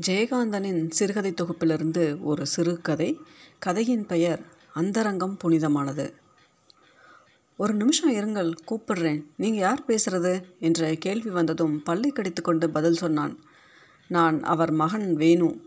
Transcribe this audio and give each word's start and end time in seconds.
ஜெயகாந்தனின் 0.00 0.90
சிறுகதை 0.90 1.32
தொகுப்பிலிருந்து 1.32 2.22
ஒரு 2.22 2.46
சிறுகதை 2.46 3.20
கதையின் 3.58 4.06
பெயர் 4.06 4.40
அந்தரங்கம் 4.74 5.36
புனிதமானது. 5.36 6.12
ஒரு 7.56 7.74
நிமிஷம் 7.74 8.14
இருங்கள் 8.14 8.56
கூப்பிடுறேன். 8.68 9.22
நீங்கள் 9.36 9.60
யார் 9.60 9.84
பேசுறது? 9.88 10.42
என்ற 10.60 10.94
கேள்வி 10.94 11.30
வந்ததும் 11.30 11.82
பல்லை 11.82 12.10
கடித்துக்கொண்டு 12.10 12.70
பதில் 12.70 12.94
சொன்னான். 12.94 13.38
நான் 14.08 14.42
அவர் 14.42 14.70
மகன் 14.70 15.16
வேணு. 15.16 15.60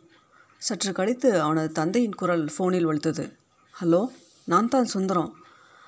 சற்று 0.57 0.93
கழித்து 0.93 1.41
அவனது 1.41 1.71
தந்தையின் 1.71 2.15
குரல் 2.15 2.45
ஃபோனில் 2.45 2.87
ஒழித்தது 2.89 3.33
ஹலோ 3.81 4.07
நான் 4.43 4.67
தான் 4.67 4.85
சுந்தரம். 4.85 5.33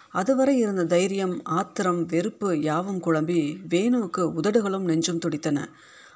அதுவரை 0.10 0.58
இருந்த 0.58 0.86
தைரியம் 0.86 1.42
ஆத்திரம் 1.44 2.06
வெறுப்பு 2.06 2.60
யாவும் 2.60 3.04
குழம்பி 3.04 3.58
வேணுவுக்கு 3.70 4.22
உதடுகளும் 4.34 4.84
நெஞ்சும் 4.84 5.18
துடித்தன. 5.18 5.70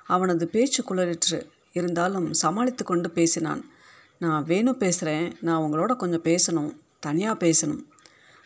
அவனது 0.05 0.47
பேச்சு 0.47 0.83
குளறிற்று. 0.83 1.53
இருந்தாலும் 1.79 2.27
சமாளித்து 2.33 2.83
கொண்டு 2.83 3.09
பேசினான். 3.11 3.61
நான் 4.23 4.43
வேணு 4.43 4.71
பேசுகிறேன் 4.83 5.25
நான் 5.41 5.63
உங்களோட 5.65 5.93
கொஞ்சம் 5.95 6.25
பேசணும். 6.29 6.71
தனியாக 6.99 7.41
பேசணும். 7.45 7.83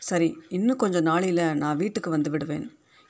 சரி 0.01 0.29
இன்னும் 0.49 0.81
கொஞ்சம் 0.83 1.07
நாளையில் 1.09 1.57
நான் 1.57 1.77
வீட்டுக்கு 1.77 2.09
வந்து 2.09 2.29
விடுவேன். 2.29 2.65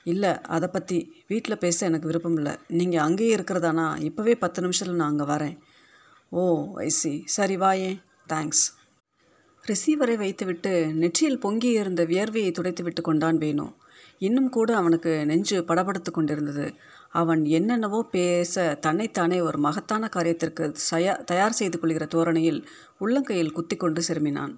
இல்லை 0.06 0.32
அதை 0.54 0.68
பற்றி 0.68 0.98
வீட்டில் 1.26 1.62
பேச 1.64 1.86
எனக்கு 1.86 2.08
விருப்பம் 2.10 2.36
இல்லை 2.36 2.54
நீங்கள் 2.78 3.04
அங்கேயே 3.06 3.32
இருக்கிறதானா? 3.36 3.86
இப்போவே 4.08 4.34
பத்து 4.34 4.62
நிமிஷத்தில் 4.62 5.00
நான் 5.00 5.12
அங்கே 5.12 5.26
வரேன். 5.32 5.56
ஓ 6.32 6.42
ஐசி 6.88 7.12
சரி 7.36 7.56
வாயே 7.56 7.90
தேங்க்ஸ். 8.32 8.64
ரிசீவரை 9.64 10.16
வைத்துவிட்டு 10.16 10.72
நெற்றியில் 11.02 11.42
பொங்கி 11.44 11.70
இருந்த 11.80 12.02
வியர்வையை 12.04 12.52
துடைத்து 12.52 12.82
விட்டு 12.82 13.02
கொண்டான் 13.02 13.38
வேணு. 13.38 13.66
இன்னும் 14.18 14.48
கூட 14.48 14.70
அவனுக்கு 14.76 15.12
நெஞ்சு 15.26 15.58
படபடுத்து 15.68 16.10
கொண்டிருந்தது. 16.10 16.66
அவன் 17.12 17.42
என்னென்னவோ 17.58 18.00
பேச 18.12 18.64
தன்னைத்தானே 18.80 19.38
ஒரு 19.40 19.58
மகத்தான 19.58 20.08
காரியத்திற்கு 20.16 20.64
சயா 20.90 21.14
தயார் 21.22 21.56
செய்து 21.60 21.76
கொள்கிற 21.78 22.04
தோரணையில் 22.06 22.60
உள்ளங்கையில் 23.00 23.52
குத்தி 23.52 23.76
கொண்டு 23.76 24.02
சிறுமினான். 24.08 24.52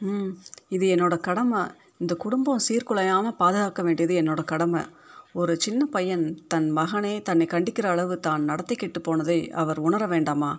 ம் 0.00 0.30
இது 0.68 0.86
என்னோட 0.94 1.16
கடமை. 1.20 1.62
இந்த 1.98 2.14
குடும்பம் 2.14 2.64
சீர்குலையாமல் 2.68 3.38
பாதுகாக்க 3.40 3.82
வேண்டியது 3.82 4.14
என்னோட 4.22 4.42
கடமை. 4.44 4.82
ஒரு 5.32 5.52
சின்ன 5.56 5.82
பையன் 5.86 6.24
தன் 6.48 6.68
மகனே 6.76 7.12
தன்னை 7.22 7.46
கண்டிக்கிற 7.46 7.86
அளவு 7.86 8.16
தான் 8.20 8.42
நடத்திக்கிட்டு 8.42 9.00
போனதை 9.02 9.38
அவர் 9.62 9.78
உணர 9.78 10.06
வேண்டாமா? 10.06 10.50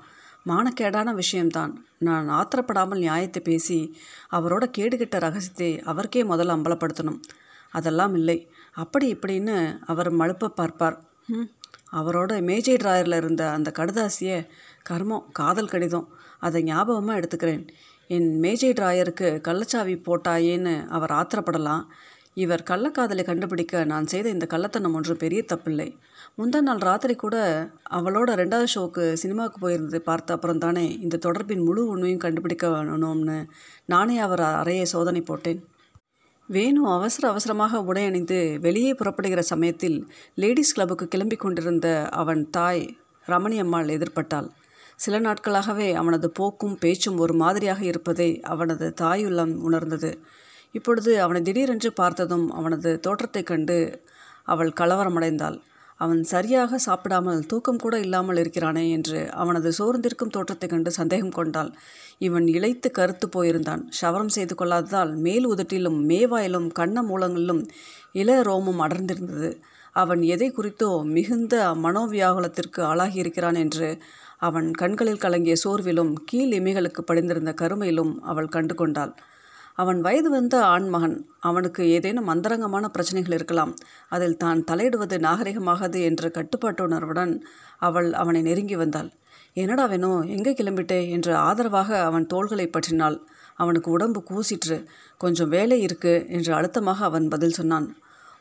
மானக்கேடான 0.47 1.09
விஷயம்தான். 1.13 1.73
நான் 1.99 2.27
ஆத்திரப்படாமல் 2.29 3.03
நியாயத்தை 3.05 3.41
பேசி 3.41 3.77
அவரோட 4.31 4.63
கேடுகிட்ட 4.77 5.17
ரகசியத்தை 5.19 5.71
அவருக்கே 5.91 6.23
முதல்ல 6.23 6.55
அம்பலப்படுத்தணும். 6.57 7.19
அதெல்லாம் 7.73 8.15
இல்லை. 8.15 8.37
அப்படி 8.73 9.05
இப்படின்னு 9.15 9.55
அவர் 9.85 10.11
மழுப்ப 10.13 10.53
பார்ப்பார். 10.59 10.97
அவரோட 11.99 12.41
மேஜை 12.41 12.75
ட்ராயரில் 12.75 13.19
இருந்த 13.21 13.43
அந்த 13.49 13.71
கடுதாசியை 13.79 14.37
கர்மம் 14.89 15.27
காதல் 15.31 15.71
கடிதம் 15.73 16.07
அதை 16.39 16.63
ஞாபகமாக 16.63 17.19
எடுத்துக்கிறேன். 17.19 17.63
என் 18.09 18.29
மேஜை 18.39 18.71
ட்ராயருக்கு 18.71 19.27
கள்ளச்சாவி 19.47 19.95
போட்டாயேன்னு 20.07 20.73
அவர் 20.87 21.11
ஆத்திரப்படலாம். 21.11 21.83
இவர் 22.33 22.63
கள்ளக்காதலை 22.69 23.23
கண்டுபிடிக்க 23.25 23.83
நான் 23.85 24.07
செய்த 24.07 24.27
இந்த 24.29 24.45
கள்ளத்தனம் 24.53 24.95
ஒன்றும் 24.97 25.19
பெரிய 25.23 25.39
தப்பில்லை. 25.51 25.87
முந்தா 26.37 26.59
நாள் 26.61 26.85
ராத்திரி 26.87 27.15
கூட 27.15 27.35
அவளோட 27.97 28.29
ரெண்டாவது 28.41 28.69
ஷோக்கு 28.75 29.03
சினிமாவுக்கு 29.13 29.59
போயிருந்தது 29.63 29.99
பார்த்த 30.09 30.35
அப்புறம் 30.35 30.57
தானே 30.57 30.85
இந்த 31.05 31.19
தொடர்பின் 31.25 31.65
முழு 31.67 31.81
உண்மையும் 31.87 32.23
கண்டுபிடிக்க 32.25 32.67
வேணும்னு 32.67 33.37
நானே 33.85 34.17
அவர் 34.19 34.43
அறையை 34.61 34.85
சோதனை 34.93 35.21
போட்டேன். 35.21 35.61
வேணு 36.51 36.71
அவசர 36.71 37.27
அவசரமாக 37.27 37.81
உடை 37.81 38.05
அணிந்து 38.05 38.57
வெளியே 38.61 38.93
புறப்படுகிற 38.93 39.41
சமயத்தில் 39.41 40.07
லேடிஸ் 40.35 40.73
கிளப்புக்கு 40.73 41.07
கிளம்பி 41.07 41.35
கொண்டிருந்த 41.35 42.09
அவன் 42.11 42.49
தாய் 42.49 42.97
ரமணி 43.27 43.59
அம்மாள் 43.59 43.85
எதிர்பட்டாள். 43.85 44.49
சில 44.95 45.19
நாட்களாகவே 45.19 45.93
அவனது 45.93 46.29
போக்கும் 46.29 46.77
பேச்சும் 46.77 47.17
ஒரு 47.17 47.33
மாதிரியாக 47.33 47.83
இருப்பதை 47.85 48.41
அவனது 48.41 48.93
தாயுள்ளம் 48.93 49.61
உணர்ந்தது. 49.61 50.19
இப்பொழுது 50.71 51.21
அவனை 51.21 51.41
திடீரென்று 51.41 51.93
பார்த்ததும் 51.93 52.51
அவனது 52.51 52.99
தோற்றத்தைக் 52.99 53.45
கண்டு 53.45 54.01
அவள் 54.43 54.73
கலவரமடைந்தாள். 54.79 55.61
அவன் 56.03 56.21
சரியாக 56.23 56.77
சாப்பிடாமல் 56.77 57.45
தூக்கம் 57.45 57.77
கூட 57.77 57.95
இல்லாமல் 57.99 58.37
இருக்கிறானே 58.37 58.83
என்று 58.89 59.19
அவனது 59.33 59.69
சோர்ந்திருக்கும் 59.71 60.29
தோற்றத்தைக் 60.29 60.69
கண்டு 60.69 60.91
சந்தேகம் 60.91 61.31
கொண்டாள். 61.31 61.71
இவன் 62.19 62.47
இழைத்து 62.47 62.89
கருத்து 62.91 63.27
போயிருந்தான். 63.27 63.83
ஷவரம் 63.99 64.33
செய்து 64.35 64.55
கொள்ளாததால் 64.55 65.13
மேல் 65.17 65.47
உதட்டிலும் 65.47 65.99
மேவாயிலும் 66.09 66.69
கண்ண 66.71 67.03
மூலங்களிலும் 67.03 67.61
இள 68.13 68.41
ரோமம் 68.41 68.83
அடர்ந்திருந்தது. 68.85 69.51
அவன் 69.95 70.21
எதை 70.27 70.49
குறித்தோ 70.51 70.91
மிகுந்த 71.09 71.55
மனோவியாகுலத்திற்கு 71.83 72.81
ஆளாகி 72.81 73.19
இருக்கிறான் 73.19 73.55
என்று 73.55 73.89
அவன் 74.39 74.69
கண்களில் 74.73 75.23
கலங்கிய 75.25 75.55
சோர்விலும் 75.63 76.13
கீழ் 76.25 76.53
இமைகளுக்கு 76.53 77.01
படிந்திருந்த 77.05 77.51
கருமையிலும் 77.61 78.13
அவள் 78.23 78.47
கண்டு 78.47 78.75
கொண்டாள் 78.75 79.13
அவன் 79.75 80.01
வயது 80.01 80.29
வந்த 80.29 80.65
ஆண்மகன். 80.65 81.29
அவனுக்கு 81.39 81.89
ஏதேனும் 81.89 82.27
அந்தரங்கமான 82.27 82.89
பிரச்சனைகள் 82.89 83.33
இருக்கலாம். 83.33 83.73
அதில் 84.09 84.37
தான் 84.37 84.63
தலையிடுவது 84.71 85.17
நாகரிகமாகாது 85.19 86.01
என்ற 86.01 86.31
கட்டுப்பாட்டுணர்வுடன் 86.33 87.41
அவள் 87.77 88.13
அவனை 88.13 88.41
நெருங்கி 88.41 88.75
வந்தாள். 88.75 89.11
என்னடா 89.53 89.85
வேணும் 89.85 90.21
எங்கே 90.21 90.53
கிளம்பிட்டே? 90.53 91.09
என்று 91.09 91.35
ஆதரவாக 91.35 92.03
அவன் 92.03 92.27
தோள்களை 92.27 92.69
பற்றினாள். 92.69 93.17
அவனுக்கு 93.55 93.91
உடம்பு 93.91 94.23
கூசிற்று. 94.29 94.85
கொஞ்சம் 95.17 95.49
வேலை 95.49 95.81
இருக்கு 95.81 96.25
என்று 96.29 96.53
அழுத்தமாக 96.53 97.05
அவன் 97.05 97.27
பதில் 97.27 97.51
சொன்னான். 97.51 97.97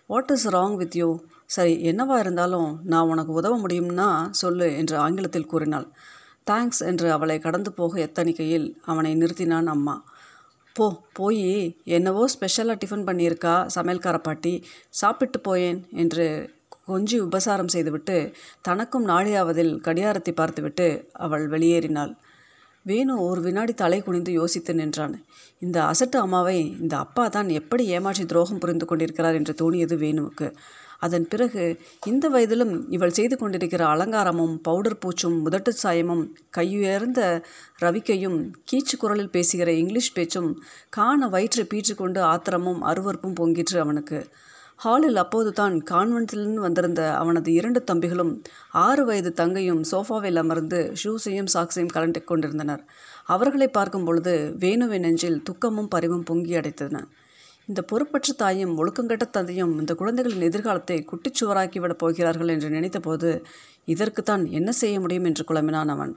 What 0.06 0.31
is 0.31 0.49
wrong 0.49 0.76
with 0.76 0.97
you 0.97 1.20
சரி 1.47 1.75
என்னவா 1.91 2.19
இருந்தாலும் 2.19 2.81
நான் 2.82 3.09
உனக்கு 3.09 3.32
உதவ 3.32 3.59
முடியும்னா 3.59 4.31
சொல்லு 4.31 4.76
என்று 4.76 4.97
ஆங்கிலத்தில் 4.97 5.47
கூறினாள். 5.47 5.87
தேங்க்ஸ் 6.50 6.82
என்று 6.87 7.12
அவளை 7.12 7.38
கடந்து 7.38 7.72
போக 7.72 8.00
எத்தனிக்கையில் 8.00 8.76
அவனை 8.84 9.14
நிறுத்தினான் 9.14 9.66
அம்மா. 9.66 10.04
போ 10.77 10.87
போய் 11.12 11.49
என்னவோ 11.97 12.22
ஸ்பெஷலாக 12.34 12.77
டிஃபன் 12.83 13.06
பண்ணியிருக்கா 13.09 13.55
சமையல்கார 13.77 14.16
பாட்டி. 14.19 14.53
சாப்பிட்டு 15.00 15.38
போயேன் 15.41 15.81
என்று 16.03 16.27
கொஞ்சி 16.88 17.16
உபசாரம் 17.19 17.72
செய்துவிட்டு 17.75 18.16
தனக்கும் 18.62 19.06
நாளையாவதில் 19.09 19.72
கடியாரத்தை 19.81 20.32
பார்த்துவிட்டு 20.34 20.87
அவள் 21.25 21.44
வெளியேறினாள். 21.49 22.12
வேணு 22.87 23.15
ஒரு 23.28 23.41
வினாடி 23.41 23.75
தலை 23.75 23.99
குனிந்து 24.03 24.32
யோசித்து 24.32 24.72
நின்றான். 24.75 25.15
இந்த 25.62 25.78
அசட்டு 25.91 26.16
அம்மாவை 26.16 26.56
இந்த 26.82 26.94
அப்பா 26.97 27.25
தான் 27.28 27.50
எப்படி 27.59 27.84
ஏமாற்றி 27.97 28.25
துரோகம் 28.25 28.62
புரிந்து 28.62 28.87
கொண்டிருக்கிறார் 28.87 29.38
என்று 29.41 29.55
தோணியது 29.62 29.97
வேணுவுக்கு. 29.97 30.49
அதன் 31.03 31.27
பிறகு 31.29 31.63
இந்த 32.07 32.27
வயதிலும் 32.29 32.75
இவள் 32.89 33.15
செய்து 33.19 33.37
கொண்டிருக்கிற 33.37 33.83
அலங்காரமும் 33.87 34.55
பவுடர் 34.63 35.01
பூச்சும் 35.03 35.37
முதட்டு 35.45 35.73
சாயமும் 35.83 36.25
கையுயர்ந்த 36.57 37.21
ரவிக்கையும் 37.83 38.39
கீச்சு 38.71 38.97
குரலில் 38.99 39.35
பேசுகிற 39.37 39.73
இங்கிலீஷ் 39.73 40.15
பேச்சும் 40.15 40.51
காண 40.91 41.29
வயிற்று 41.29 41.65
பீற்றுக்கொண்டு 41.65 42.23
ஆத்திரமும் 42.33 42.81
அருவறுப்பும் 42.83 43.39
பொங்கிற்று 43.41 43.79
அவனுக்கு. 43.79 44.21
ஹாலில் 44.77 45.19
அப்போது 45.23 45.51
தான் 45.53 45.75
கான்வென்ட்டிலிருந்து 45.91 46.62
வந்திருந்த 46.67 47.03
அவனது 47.17 47.51
இரண்டு 47.53 47.81
தம்பிகளும் 47.91 48.33
ஆறு 48.85 49.03
வயது 49.05 49.31
தங்கையும் 49.33 49.83
சோஃபாவில் 49.91 50.41
அமர்ந்து 50.43 50.81
ஷூஸையும் 51.03 51.51
சாக்ஸையும் 51.55 51.93
கலண்டு 51.95 52.21
கொண்டிருந்தனர். 52.25 52.83
அவர்களை 53.27 53.69
பார்க்கும் 53.69 54.05
பொழுது 54.05 54.35
வேணுவின் 54.61 55.05
நெஞ்சில் 55.07 55.43
துக்கமும் 55.43 55.93
பரிவும் 55.95 56.27
பொங்கி 56.31 56.55
அடைத்தன. 56.57 57.05
இந்த 57.72 57.83
பொறுப்பற்ற 57.83 58.33
தாயும் 58.33 58.75
ஒழுக்கங்கட்ட 58.78 59.25
தந்தையும் 59.31 59.78
இந்த 59.78 59.94
குழந்தைகளின் 59.94 60.41
எதிர்காலத்தை 60.41 60.97
குட்டிச்சுவராக்கிவிடப் 61.05 62.03
போகிறார்கள் 62.03 62.49
என்று 62.49 62.69
நினைத்தபோது 62.69 63.44
இதற்குத்தான் 63.84 64.50
என்ன 64.50 64.72
செய்ய 64.72 65.00
முடியும் 65.00 65.25
என்று 65.25 65.44
குழம்பினான் 65.44 65.88
அவன். 65.88 66.12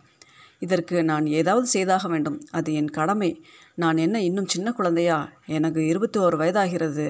இதற்கு 0.59 1.03
நான் 1.03 1.25
ஏதாவது 1.39 1.67
செய்தாக 1.67 2.07
வேண்டும். 2.07 2.37
அது 2.51 2.73
என் 2.73 2.89
கடமை. 2.89 3.43
நான் 3.75 3.97
என்ன 3.97 4.21
இன்னும் 4.21 4.47
சின்ன 4.47 4.71
குழந்தையா? 4.71 5.31
எனக்கு 5.45 5.85
இருபத்தி 5.85 6.19
ஓரு 6.19 6.37
வயதாகிறது. 6.43 7.07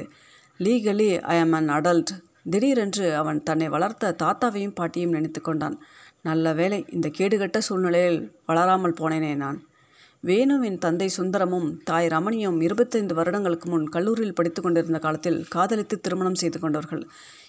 லீகலி 0.59 1.09
ஐ 1.21 1.39
ஆம் 1.39 1.51
அன் 1.51 1.69
அடல்ட் 1.69 2.13
திடீரென்று 2.49 3.15
அவன் 3.15 3.43
தன்னை 3.43 3.69
வளர்த்த 3.69 4.15
தாத்தாவையும் 4.23 4.75
பாட்டியும் 4.75 5.11
நினைத்து 5.11 5.41
கொண்டான். 5.41 5.77
நல்ல 6.21 6.53
வேலை 6.53 6.85
இந்த 6.89 7.07
கேடுகட்ட 7.17 7.57
சூழ்நிலையில் 7.57 8.19
வளராமல் 8.45 8.99
போனேனே 8.99 9.35
நான். 9.35 9.59
வேணுவின் 10.27 10.77
தந்தை 10.77 11.07
சுந்தரமும் 11.17 11.67
தாய் 11.83 12.07
ரமணியும் 12.07 12.61
இருபத்தைந்து 12.61 13.13
வருடங்களுக்கு 13.15 13.69
முன் 13.69 13.89
கல்லூரியில் 13.89 14.33
படித்து 14.33 14.61
கொண்டிருந்த 14.61 14.99
காலத்தில் 14.99 15.45
காதலித்து 15.49 15.99
திருமணம் 15.99 16.35
செய்து 16.35 16.59
கொண்டவர்கள். 16.59 17.03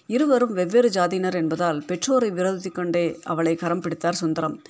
இருவரும் 0.07 0.53
வெவ்வேறு 0.53 0.91
ஜாதியினர் 0.91 1.35
என்பதால் 1.35 1.83
பெற்றோரை 1.87 2.31
விரோதித்து 2.31 2.73
கொண்டே 2.73 3.19
அவளை 3.23 3.55
கரம் 3.55 3.81
பிடித்தார் 3.81 4.15
சுந்தரம். 4.15 4.63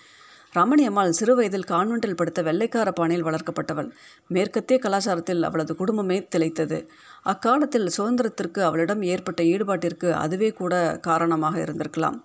ரமணி 0.54 0.84
அம்மாள் 0.86 1.12
சிறு 1.12 1.34
வயதில் 1.34 1.68
கான்வென்ட்டில் 1.68 2.16
படுத்த 2.16 2.42
வெள்ளைக்கார 2.42 2.92
பாணியில் 2.92 3.24
வளர்க்கப்பட்டவள். 3.24 3.90
மேற்கத்திய 4.28 4.78
கலாச்சாரத்தில் 4.82 5.42
அவளது 5.42 5.76
குடும்பமே 5.76 6.28
திளைத்தது. 6.36 6.86
அக்காலத்தில் 7.22 7.90
சுதந்திரத்திற்கு 7.98 8.60
அவளிடம் 8.60 9.02
ஏற்பட்ட 9.02 9.42
ஈடுபாட்டிற்கு 9.42 10.10
அதுவே 10.24 10.50
கூட 10.52 10.98
காரணமாக 11.02 11.64
இருந்திருக்கலாம். 11.64 12.18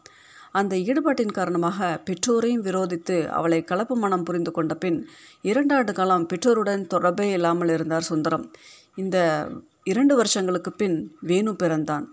அந்த 0.51 0.75
ஈடுபாட்டின் 0.89 1.35
காரணமாக 1.37 1.89
பெற்றோரையும் 2.07 2.65
விரோதித்து 2.67 3.17
அவளை 3.37 3.59
கலப்பு 3.63 3.95
மனம் 3.95 4.23
புரிந்து 4.23 4.51
கொண்ட 4.51 4.73
பின் 4.75 4.99
இரண்டாண்டு 5.43 5.93
காலம் 5.93 6.25
பெற்றோருடன் 6.25 6.83
தொடர்பே 6.87 7.27
இல்லாமல் 7.31 7.69
இருந்தார் 7.69 8.09
சுந்தரம். 8.09 8.45
இந்த 8.95 9.17
இரண்டு 9.83 10.15
வருஷங்களுக்கு 10.15 10.71
பின் 10.71 10.97
வேணு 11.21 11.53
பிறந்தான். 11.53 12.05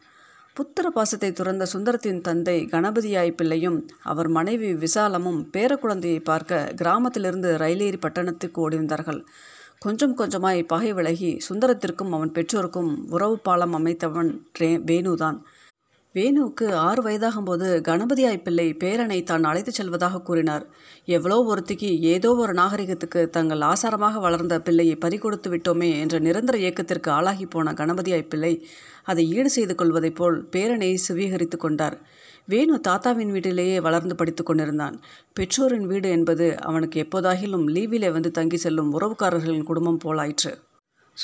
புத்திர 0.56 0.86
பாசத்தை 0.88 1.28
துறந்த 1.32 1.64
சுந்தரத்தின் 1.72 2.20
தந்தை 2.20 2.54
கணபதியாய் 2.70 3.36
பிள்ளையும் 3.36 3.76
அவர் 4.02 4.28
மனைவி 4.28 4.70
விசாலமும் 4.84 5.40
பேரக்குழந்தையை 5.52 6.20
பார்க்க 6.20 6.72
கிராமத்திலிருந்து 6.76 7.50
ரயிலேறி 7.56 7.98
பட்டணத்துக்கு 8.00 8.58
ஓடிவந்தார்கள் 8.64 9.20
கொஞ்சம் 9.78 10.16
கொஞ்சமாய் 10.18 10.60
பகை 10.66 10.90
விலகி 10.92 11.30
சுந்தரத்திற்கும் 11.48 12.14
அவன் 12.16 12.32
பெற்றோருக்கும் 12.32 12.90
உறவு 13.10 13.36
பாலம் 13.38 13.76
அமைத்தவன் 13.78 14.30
ரே 14.52 14.70
வேணுதான். 14.90 15.38
வேணுவுக்கு 16.18 16.66
ஆறு 16.88 17.00
வயதாகும்போது 17.02 17.66
கணபதியாய் 17.88 18.44
பிள்ளை 18.44 18.66
பேரனை 18.82 19.18
தான் 19.22 19.44
அழைத்துச் 19.44 19.78
செல்வதாக 19.78 20.22
கூறினார். 20.22 20.64
எவ்வளோ 21.16 21.36
ஒருத்திக்கு 21.50 21.90
ஏதோ 22.12 22.30
ஒரு 22.34 22.52
நாகரிகத்துக்கு 22.52 23.22
தங்கள் 23.30 23.62
ஆசாரமாக 23.70 24.20
வளர்ந்த 24.20 24.56
பிள்ளையை 24.60 24.96
பறிகொடுத்து 25.04 25.50
விட்டோமே 25.54 25.90
என்ற 26.02 26.18
நிரந்தர 26.18 26.58
இயக்கத்திற்கு 26.58 27.10
ஆளாகி 27.10 27.46
போன 27.46 27.72
கணபதியாய் 27.72 28.30
பிள்ளை 28.32 28.52
அதை 29.04 29.24
ஈடு 29.36 29.50
செய்து 29.50 29.74
கொள்வதைப் 29.74 30.18
போல் 30.20 30.38
பேரனை 30.56 30.90
சுவீகரித்து 31.08 31.56
கொண்டார். 31.56 31.98
வேணு 32.46 32.74
தாத்தாவின் 32.80 33.32
வீட்டிலேயே 33.32 33.76
வளர்ந்து 33.86 34.14
படித்து 34.14 34.42
கொண்டிருந்தான். 34.42 34.96
பெற்றோரின் 35.32 35.86
வீடு 35.86 36.08
என்பது 36.10 36.46
அவனுக்கு 36.60 36.98
எப்போதாகிலும் 37.02 37.66
லீவிலே 37.74 38.10
வந்து 38.12 38.30
தங்கி 38.30 38.56
செல்லும் 38.56 38.92
உறவுக்காரர்களின் 38.98 39.68
குடும்பம் 39.70 40.02
போலாயிற்று. 40.04 40.52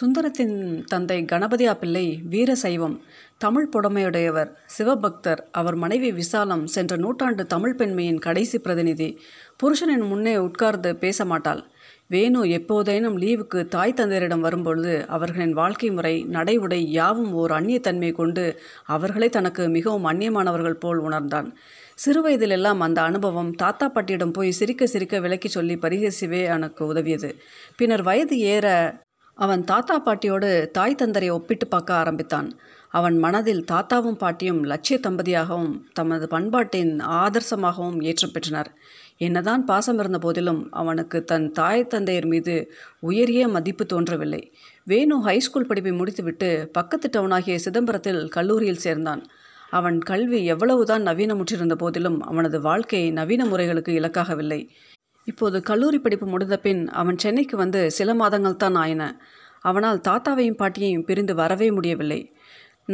சுந்தரத்தின் 0.00 0.84
தந்தை 0.84 1.24
கணபதியா 1.32 1.74
பிள்ளை 1.74 2.20
வீர 2.24 2.54
சைவம் 2.54 3.02
தமிழ் 3.38 3.68
புடமையுடையவர் 3.72 4.50
சிவபக்தர். 4.78 5.38
அவர் 5.50 5.74
மனைவி 5.74 6.12
விசாலம் 6.12 6.66
சென்ற 6.66 6.96
நூற்றாண்டு 6.96 7.46
தமிழ் 7.46 7.74
பெண்மையின் 7.74 8.18
கடைசி 8.18 8.58
பிரதிநிதி. 8.58 9.18
புருஷனின் 9.62 10.08
முன்னே 10.08 10.36
உட்கார்ந்து 10.36 10.96
பேச 10.96 11.24
மாட்டாள். 11.24 11.62
வேணு 12.10 12.40
எப்போதேனும் 12.44 13.18
லீவுக்கு 13.18 13.68
தாய் 13.68 13.94
தந்தையரிடம் 13.96 14.40
வரும்பொழுது 14.40 15.06
அவர்களின் 15.08 15.52
வாழ்க்கை 15.52 15.90
முறை 15.90 16.22
நடை 16.22 16.56
உடை 16.56 16.90
யாவும் 16.90 17.32
ஓர் 17.32 17.50
அந்நியத்தன்மை 17.50 18.12
கொண்டு 18.12 18.60
அவர்களே 18.84 19.28
தனக்கு 19.28 19.68
மிகவும் 19.68 20.04
அந்நியமானவர்கள் 20.04 20.80
போல் 20.80 20.98
உணர்ந்தான். 20.98 21.56
சிறுவயதிலெல்லாம் 22.06 22.78
அந்த 22.78 23.02
அனுபவம் 23.02 23.52
தாத்தா 23.52 23.88
பாட்டியிடம் 23.88 24.30
போய் 24.30 24.52
சிரிக்க 24.52 24.86
சிரிக்க 24.86 25.20
விளக்கி 25.20 25.48
சொல்லி 25.48 25.76
பரிகசிவே 25.76 26.42
எனக்கு 26.44 26.86
உதவியது. 26.86 27.36
பின்னர் 27.76 28.02
வயது 28.02 28.38
ஏற 28.38 28.66
அவன் 29.34 29.64
தாத்தா 29.64 30.02
பாட்டியோடு 30.06 30.70
தாய் 30.70 31.00
தந்தரை 31.02 31.30
ஒப்பிட்டு 31.30 31.66
பார்க்க 31.66 31.94
ஆரம்பித்தான். 31.94 32.48
அவன் 32.88 33.18
மனதில் 33.18 33.64
தாத்தாவும் 33.72 34.18
பாட்டியும் 34.18 34.62
லட்சிய 34.62 35.00
தம்பதியாகவும் 35.02 35.80
தமது 35.92 36.28
பண்பாட்டின் 36.28 36.98
ஆதர்சமாகவும் 36.98 38.02
ஏற்றம் 38.02 38.30
பெற்றனர். 38.32 38.70
என்னதான் 39.18 39.64
பாசம் 39.64 39.98
இருந்த 39.98 40.18
போதிலும் 40.18 40.68
அவனுக்கு 40.70 41.24
தன் 41.24 41.52
தாய் 41.52 41.86
தந்தையர் 41.86 42.26
மீது 42.26 42.72
உயரிய 43.00 43.48
மதிப்பு 43.48 43.86
தோன்றவில்லை. 43.86 44.52
வேணு 44.86 45.16
ஹைஸ்கூல் 45.24 45.68
படிப்பை 45.68 45.92
முடித்துவிட்டு 45.92 46.68
பக்கத்து 46.72 47.08
டவுனாகிய 47.10 47.58
சிதம்பரத்தில் 47.64 48.28
கல்லூரியில் 48.28 48.84
சேர்ந்தான். 48.86 49.24
அவன் 49.70 49.98
கல்வி 49.98 50.44
எவ்வளவுதான் 50.44 51.02
நவீனமுற்றிருந்த 51.02 51.74
போதிலும் 51.74 52.20
அவனது 52.20 52.60
வாழ்க்கை 52.60 53.10
நவீன 53.10 53.44
முறைகளுக்கு 53.44 53.92
இலக்காகவில்லை. 53.92 54.68
இப்போது 55.30 55.58
கல்லூரி 55.70 55.98
படிப்பு 56.04 56.26
முடிந்த 56.32 56.56
பின் 56.64 56.82
அவன் 57.00 57.22
சென்னைக்கு 57.24 57.56
வந்து 57.62 57.80
சில 57.98 58.14
மாதங்கள் 58.20 58.62
தான் 58.64 58.76
ஆயின. 58.82 59.02
அவனால் 59.68 60.04
தாத்தாவையும் 60.08 60.60
பாட்டியையும் 60.62 61.06
பிரிந்து 61.08 61.34
வரவே 61.42 61.68
முடியவில்லை. 61.76 62.20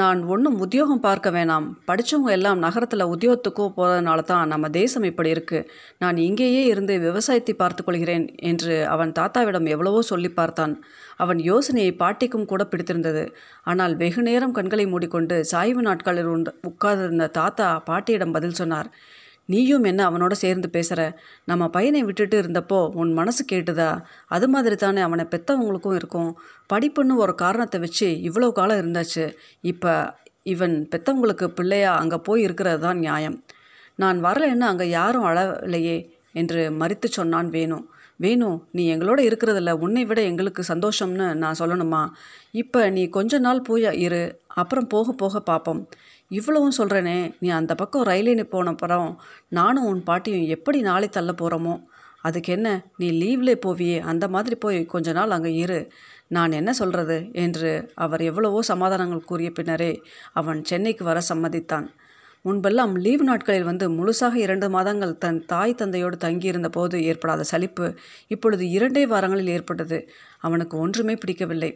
நான் 0.00 0.20
ஒன்றும் 0.32 0.58
உத்தியோகம் 0.64 1.02
பார்க்க 1.06 1.28
வேணாம். 1.36 1.64
படித்தவங்க 1.88 2.30
எல்லாம் 2.36 2.60
நகரத்தில் 2.64 3.10
உத்தியோகத்துக்கோ 3.14 3.64
போகிறதுனால 3.78 4.20
தான் 4.28 4.50
நம்ம 4.52 4.68
தேசம் 4.76 5.06
இப்படி 5.08 5.30
இருக்குது 5.34 5.66
நான் 6.02 6.18
இங்கேயே 6.26 6.60
இருந்து 6.72 6.94
விவசாயத்தை 7.06 7.54
பார்த்து 7.62 7.84
கொள்கிறேன் 7.84 8.26
என்று 8.50 8.74
அவன் 8.94 9.14
தாத்தாவிடம் 9.18 9.66
எவ்வளவோ 9.74 10.02
சொல்லி 10.12 10.30
பார்த்தான். 10.38 10.74
அவன் 11.24 11.40
யோசனையை 11.50 11.92
பாட்டிக்கும் 12.02 12.48
கூட 12.52 12.64
பிடித்திருந்தது. 12.72 13.24
ஆனால் 13.72 13.96
வெகு 14.02 14.22
நேரம் 14.28 14.56
கண்களை 14.58 14.86
மூடிக்கொண்டு 14.92 15.38
சாய்வு 15.52 15.82
நாட்களில் 15.88 16.30
உண்டு 16.36 16.52
உட்கார்ந்திருந்த 16.70 17.28
தாத்தா 17.40 17.68
பாட்டியிடம் 17.90 18.36
பதில் 18.38 18.58
சொன்னார். 18.60 18.90
நீயும் 19.52 19.86
என்ன 19.90 20.00
அவனோட 20.10 20.34
சேர்ந்து 20.42 20.68
பேசுகிற 20.76 21.00
நம்ம 21.50 21.68
பையனை 21.76 22.00
விட்டுட்டு 22.08 22.36
இருந்தப்போ 22.42 22.78
உன் 23.00 23.12
மனசு 23.12 23.42
கேட்டுதா? 23.52 23.90
அது 24.26 24.46
மாதிரி 24.48 24.76
தானே 24.76 25.00
அவனை 25.08 25.24
பெற்றவங்களுக்கும் 25.34 25.96
இருக்கும். 26.00 26.30
படிப்புன்னு 26.72 27.14
ஒரு 27.24 27.34
காரணத்தை 27.44 27.80
வச்சு 27.80 28.08
இவ்வளோ 28.28 28.50
காலம் 28.58 28.80
இருந்தாச்சு. 28.82 29.24
இப்போ 29.72 29.94
இவன் 30.52 30.76
பெற்றவங்களுக்கு 30.92 31.46
பிள்ளையா 31.58 31.92
அங்கே 32.02 32.18
போய் 32.28 32.44
இருக்கிறது 32.46 32.80
தான் 32.86 33.00
நியாயம். 33.06 33.38
நான் 33.98 34.18
வரலைன்னு 34.26 34.66
அங்கே 34.72 34.86
யாரும் 34.98 35.26
அழலையே 35.30 35.96
என்று 36.40 36.60
மறித்து 36.80 37.08
சொன்னான் 37.18 37.48
வேணு. 37.56 37.78
வேணு 38.20 38.48
நீ 38.76 38.82
எங்களோட 38.94 39.20
இருக்கிறதில்ல. 39.28 39.72
உன்னை 39.84 40.02
விட 40.04 40.20
எங்களுக்கு 40.30 40.62
சந்தோஷம்னு 40.72 41.26
நான் 41.42 41.60
சொல்லணுமா? 41.60 42.02
இப்போ 42.62 42.80
நீ 42.96 43.02
கொஞ்ச 43.08 43.38
நாள் 43.38 43.66
போய் 43.68 43.88
இரு. 44.06 44.22
அப்புறம் 44.54 44.86
போக 44.86 45.12
போக 45.22 45.40
பார்ப்போம் 45.50 45.80
இவ்வளவும் 46.30 46.76
சொல்கிறேனே 46.78 47.16
நீ 47.40 47.48
அந்த 47.50 47.74
பக்கம் 47.74 48.04
ரயிலினு 48.04 48.44
போன 48.44 48.70
அப்புறம் 48.70 49.08
நானும் 49.48 49.84
உன் 49.84 50.02
பாட்டியும் 50.02 50.48
எப்படி 50.56 50.80
நாளை 50.80 51.08
தள்ள 51.08 51.32
போகிறோமோ 51.32 51.74
அதுக்கு 52.22 52.52
என்ன? 52.52 52.68
நீ 52.96 53.06
லீவ்லே 53.10 53.54
போவியே. 53.66 53.98
அந்த 54.00 54.24
மாதிரி 54.28 54.56
போய் 54.56 54.78
கொஞ்ச 54.84 55.12
நாள் 55.12 55.30
அங்கே 55.30 55.52
இரு. 55.54 55.78
நான் 56.28 56.52
என்ன 56.52 56.70
சொல்கிறது 56.72 57.16
என்று 57.32 57.70
அவர் 57.94 58.22
எவ்வளவோ 58.22 58.62
சமாதானங்கள் 58.62 59.28
கூறிய 59.30 59.50
பின்னரே 59.50 59.92
அவன் 60.32 60.60
சென்னைக்கு 60.64 61.04
வர 61.04 61.20
சம்மதித்தான். 61.28 61.86
முன்பெல்லாம் 62.44 62.92
லீவு 62.96 63.24
நாட்களில் 63.24 63.68
வந்து 63.70 63.86
முழுசாக 63.88 64.34
இரண்டு 64.34 64.66
மாதங்கள் 64.70 65.18
தன் 65.18 65.40
தாய் 65.46 65.74
தந்தையோடு 65.74 66.16
தங்கியிருந்த 66.16 66.68
போது 66.68 66.96
ஏற்படாத 67.02 67.42
சலிப்பு 67.42 67.86
இப்பொழுது 68.26 68.64
இரண்டே 68.70 69.06
வாரங்களில் 69.06 69.52
ஏற்பட்டது. 69.56 69.98
அவனுக்கு 70.38 70.76
ஒன்றுமே 70.78 71.14
பிடிக்கவில்லை. 71.14 71.70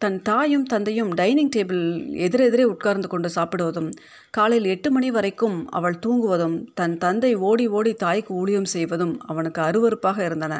தன் 0.00 0.16
தாயும் 0.22 0.64
தந்தையும் 0.64 1.10
டைனிங் 1.14 1.50
டேபிள் 1.56 1.82
எதிரெதிரே 2.26 2.64
உட்கார்ந்து 2.64 3.08
கொண்டு 3.08 3.28
சாப்பிடுவதும் 3.28 3.88
காலையில் 4.30 4.68
எட்டு 4.68 4.88
மணி 4.90 5.08
வரைக்கும் 5.10 5.58
அவள் 5.70 5.96
தூங்குவதும் 6.06 6.54
தன் 6.74 6.94
தந்தை 6.98 7.32
ஓடி 7.48 7.66
ஓடி 7.68 7.92
தாய்க்கு 7.94 8.32
ஊழியம் 8.34 8.68
செய்வதும் 8.74 9.12
அவனுக்கு 9.26 9.60
அருவருப்பாக 9.62 10.18
இருந்தன. 10.24 10.54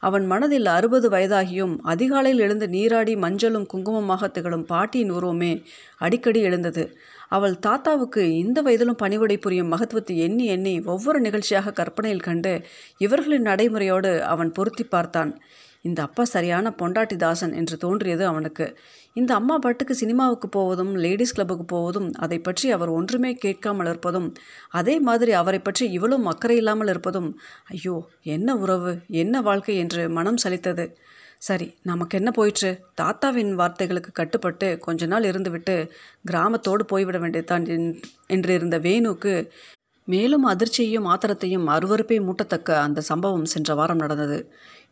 அவன் 0.00 0.24
மனதில் 0.26 0.68
அறுபது 0.76 1.06
வயதாகியும் 1.10 1.74
அதிகாலையில் 1.84 2.42
எழுந்து 2.46 2.66
நீராடி 2.68 3.14
மஞ்சளும் 3.16 3.68
குங்குமமாக 3.72 4.28
திகழும் 4.28 4.66
பாட்டியின் 4.66 5.10
உருவமே 5.10 5.52
அடிக்கடி 5.98 6.42
எழுந்தது. 6.42 6.84
அவள் 7.28 7.56
தாத்தாவுக்கு 7.58 8.24
இந்த 8.34 8.58
வயதிலும் 8.62 9.00
பணிவிடை 9.04 9.38
புரியும் 9.38 9.72
மகத்துவத்தை 9.74 10.16
எண்ணி 10.28 10.46
எண்ணி 10.46 10.74
ஒவ்வொரு 10.86 11.20
நிகழ்ச்சியாக 11.20 11.72
கற்பனையில் 11.72 12.26
கண்டு 12.28 12.54
இவர்களின் 12.98 13.48
நடைமுறையோடு 13.50 14.12
அவன் 14.34 14.52
பொருத்தி 14.52 14.86
பார்த்தான். 14.86 15.32
இந்த 15.88 16.00
அப்பா 16.02 16.24
சரியான 16.26 16.72
பொண்டாட்டி 16.80 17.16
தாசன் 17.16 17.54
என்று 17.60 17.76
தோன்றியது 17.76 18.24
அவனுக்கு. 18.26 18.66
இந்த 19.16 19.32
அம்மா 19.34 19.56
பாட்டுக்கு 19.58 19.94
சினிமாவுக்கு 19.94 20.48
போவதும் 20.48 20.92
லேடிஸ் 20.96 21.34
கிளப்புக்கு 21.34 21.66
போவதும் 21.66 22.08
அதை 22.18 22.38
பற்றி 22.38 22.66
அவர் 22.70 22.90
ஒன்றுமே 22.90 23.32
கேட்காமல் 23.44 23.86
இருப்பதும் 23.86 24.28
அதே 24.72 24.96
மாதிரி 25.00 25.32
அவரை 25.32 25.60
பற்றி 25.60 25.86
இவளும் 25.90 26.26
அக்கறை 26.26 26.56
இல்லாமல் 26.56 26.88
இருப்பதும் 26.88 27.30
ஐயோ 27.74 27.96
என்ன 28.28 28.56
உறவு 28.56 28.92
என்ன 29.16 29.40
வாழ்க்கை 29.40 29.76
என்று 29.76 30.04
மனம் 30.10 30.42
சலித்தது. 30.44 30.86
சரி 31.38 31.66
நமக்கு 31.82 32.14
என்ன 32.18 32.30
போயிற்று? 32.30 32.70
தாத்தாவின் 33.00 33.52
வார்த்தைகளுக்கு 33.58 34.10
கட்டுப்பட்டு 34.12 34.68
கொஞ்ச 34.78 35.06
நாள் 35.06 35.28
இருந்துவிட்டு 35.30 35.74
கிராமத்தோடு 36.24 36.84
போய்விட 36.84 37.18
வேண்டியதான் 37.18 37.66
என்று 38.28 38.52
இருந்த 38.54 38.78
வேணுக்கு 38.78 39.34
மேலும் 40.12 40.44
அதிர்ச்சியையும் 40.48 41.08
ஆத்திரத்தையும் 41.12 41.66
அருவறுப்பை 41.74 42.18
மூட்டத்தக்க 42.26 42.70
அந்த 42.86 43.00
சம்பவம் 43.00 43.48
சென்ற 43.52 43.74
வாரம் 43.74 43.96
நடந்தது. 43.96 44.38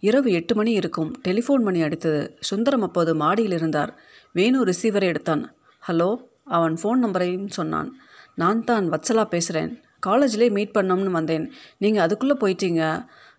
இரவு 0.01 0.31
எட்டு 0.33 0.55
மணி 0.55 0.73
இருக்கும். 0.73 1.11
டெலிஃபோன் 1.29 1.63
மணி 1.69 1.81
அடித்தது. 1.83 2.23
சுந்தரம் 2.41 2.83
அப்போது 2.83 3.15
மாடியில் 3.15 3.53
இருந்தார். 3.53 3.93
வேணு 4.35 4.59
ரிசீவரை 4.71 5.07
எடுத்தான். 5.13 5.45
ஹலோ 5.89 6.09
அவன் 6.45 6.75
ஃபோன் 6.83 7.03
நம்பரையும் 7.05 7.49
சொன்னான். 7.49 7.91
நான் 8.35 8.65
தான் 8.65 8.87
வத்சலா 8.93 9.25
பேசுகிறேன் 9.25 9.73
காலேஜ்லேயே 10.07 10.51
மீட் 10.51 10.75
பண்ணோம்னு 10.79 11.17
வந்தேன். 11.19 11.47
நீங்கள் 11.79 12.03
அதுக்குள்ளே 12.03 12.37
போயிட்டீங்க. 12.41 12.83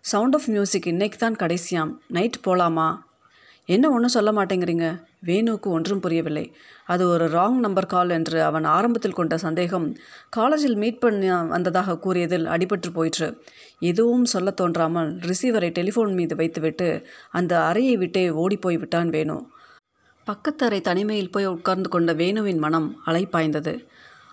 சவுண்ட் 0.00 0.34
ஆஃப் 0.34 0.48
மியூசிக் 0.54 0.86
இன்னைக்கு 0.86 1.18
தான் 1.18 1.40
கடைசியாம். 1.42 1.92
நைட் 2.08 2.40
போகலாமா 2.40 2.88
என்ன 3.64 3.90
ஒன்றும் 3.90 4.16
சொல்ல 4.16 4.30
மாட்டேங்கிறீங்க. 4.32 4.86
வேணுவுக்கு 5.26 5.68
ஒன்றும் 5.68 6.00
புரியவில்லை. 6.00 6.54
அது 6.84 7.08
ஒரு 7.08 7.24
ராங் 7.26 7.58
நம்பர் 7.58 7.86
கால் 7.86 8.10
என்று 8.10 8.42
அவன் 8.42 8.64
ஆரம்பத்தில் 8.64 9.12
கொண்ட 9.12 9.38
சந்தேகம் 9.38 9.96
காலேஜில் 10.28 10.76
மீட் 10.76 10.98
பண்ண 10.98 11.44
வந்ததாக 11.44 11.98
கூறியதில் 11.98 12.46
அடிபட்டு 12.46 12.90
போயிற்று. 12.92 13.28
எதுவும் 13.78 14.24
சொல்ல 14.24 14.50
தோன்றாமல் 14.50 15.16
ரிசீவரை 15.16 15.70
டெலிஃபோன் 15.70 16.14
மீது 16.14 16.36
வைத்துவிட்டு 16.36 17.06
அந்த 17.30 17.62
அறையை 17.62 17.96
விட்டே 17.96 18.30
ஓடிப்போய் 18.30 18.76
விட்டான் 18.76 19.08
வேணு. 19.08 19.38
பக்கத்தறை 20.26 20.80
தனிமையில் 20.80 21.30
போய் 21.30 21.46
உட்கார்ந்து 21.46 21.88
கொண்ட 21.88 22.12
வேணுவின் 22.12 22.58
மனம் 22.58 22.88
அலைப்பாய்ந்தது. 23.06 23.74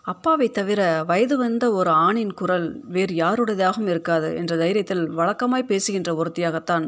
அப்பாவை 0.02 0.48
தவிர 0.50 1.04
வயது 1.04 1.38
வந்த 1.38 1.72
ஒரு 1.72 1.90
ஆணின் 1.90 2.34
குரல் 2.34 2.82
வேறு 2.88 3.16
யாருடையதாகவும் 3.16 3.88
இருக்காது 3.88 4.36
என்ற 4.36 4.56
தைரியத்தில் 4.56 5.04
வழக்கமாய் 5.10 5.64
பேசுகின்ற 5.64 6.12
ஒருத்தியாகத்தான் 6.14 6.86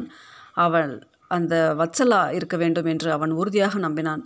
அவள் 0.54 0.92
அந்த 1.28 1.54
வச்சலா 1.78 2.32
இருக்க 2.32 2.56
வேண்டும் 2.56 2.84
என்று 2.84 3.12
அவன் 3.12 3.30
உறுதியாக 3.30 3.78
நம்பினான். 3.78 4.22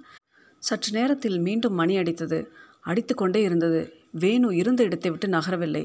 சற்று 0.59 0.91
நேரத்தில் 0.93 1.39
மீண்டும் 1.39 1.75
மணி 1.75 1.97
அடித்தது. 1.97 2.47
அடித்து 2.81 3.15
கொண்டே 3.15 3.43
இருந்தது. 3.43 3.81
வேணு 4.11 4.49
இருந்த 4.57 4.81
இடத்தை 4.83 5.11
விட்டு 5.11 5.29
நகரவில்லை. 5.29 5.85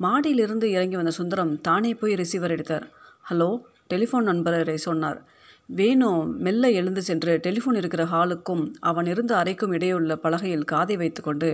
மாடியிலிருந்து 0.00 0.64
இறங்கி 0.64 0.96
வந்த 0.96 1.10
சுந்தரம் 1.10 1.60
தானே 1.60 1.94
போய் 1.94 2.14
ரிசீவர் 2.14 2.50
எடுத்தார். 2.50 2.86
ஹலோ 3.30 3.48
டெலிஃபோன் 3.90 4.28
நண்பரை 4.30 4.76
சொன்னார். 4.76 5.18
வேணு 5.66 6.08
மெல்ல 6.44 6.70
எழுந்து 6.70 7.02
சென்று 7.02 7.40
டெலிஃபோன் 7.46 7.74
இருக்கிற 7.74 8.04
ஹாலுக்கும் 8.04 8.62
அவன் 8.80 9.06
இருந்த 9.06 9.32
அறைக்கும் 9.36 9.72
இடையுள்ள 9.72 10.14
பலகையில் 10.16 10.64
காதை 10.64 10.96
வைத்துக்கொண்டு 10.96 11.48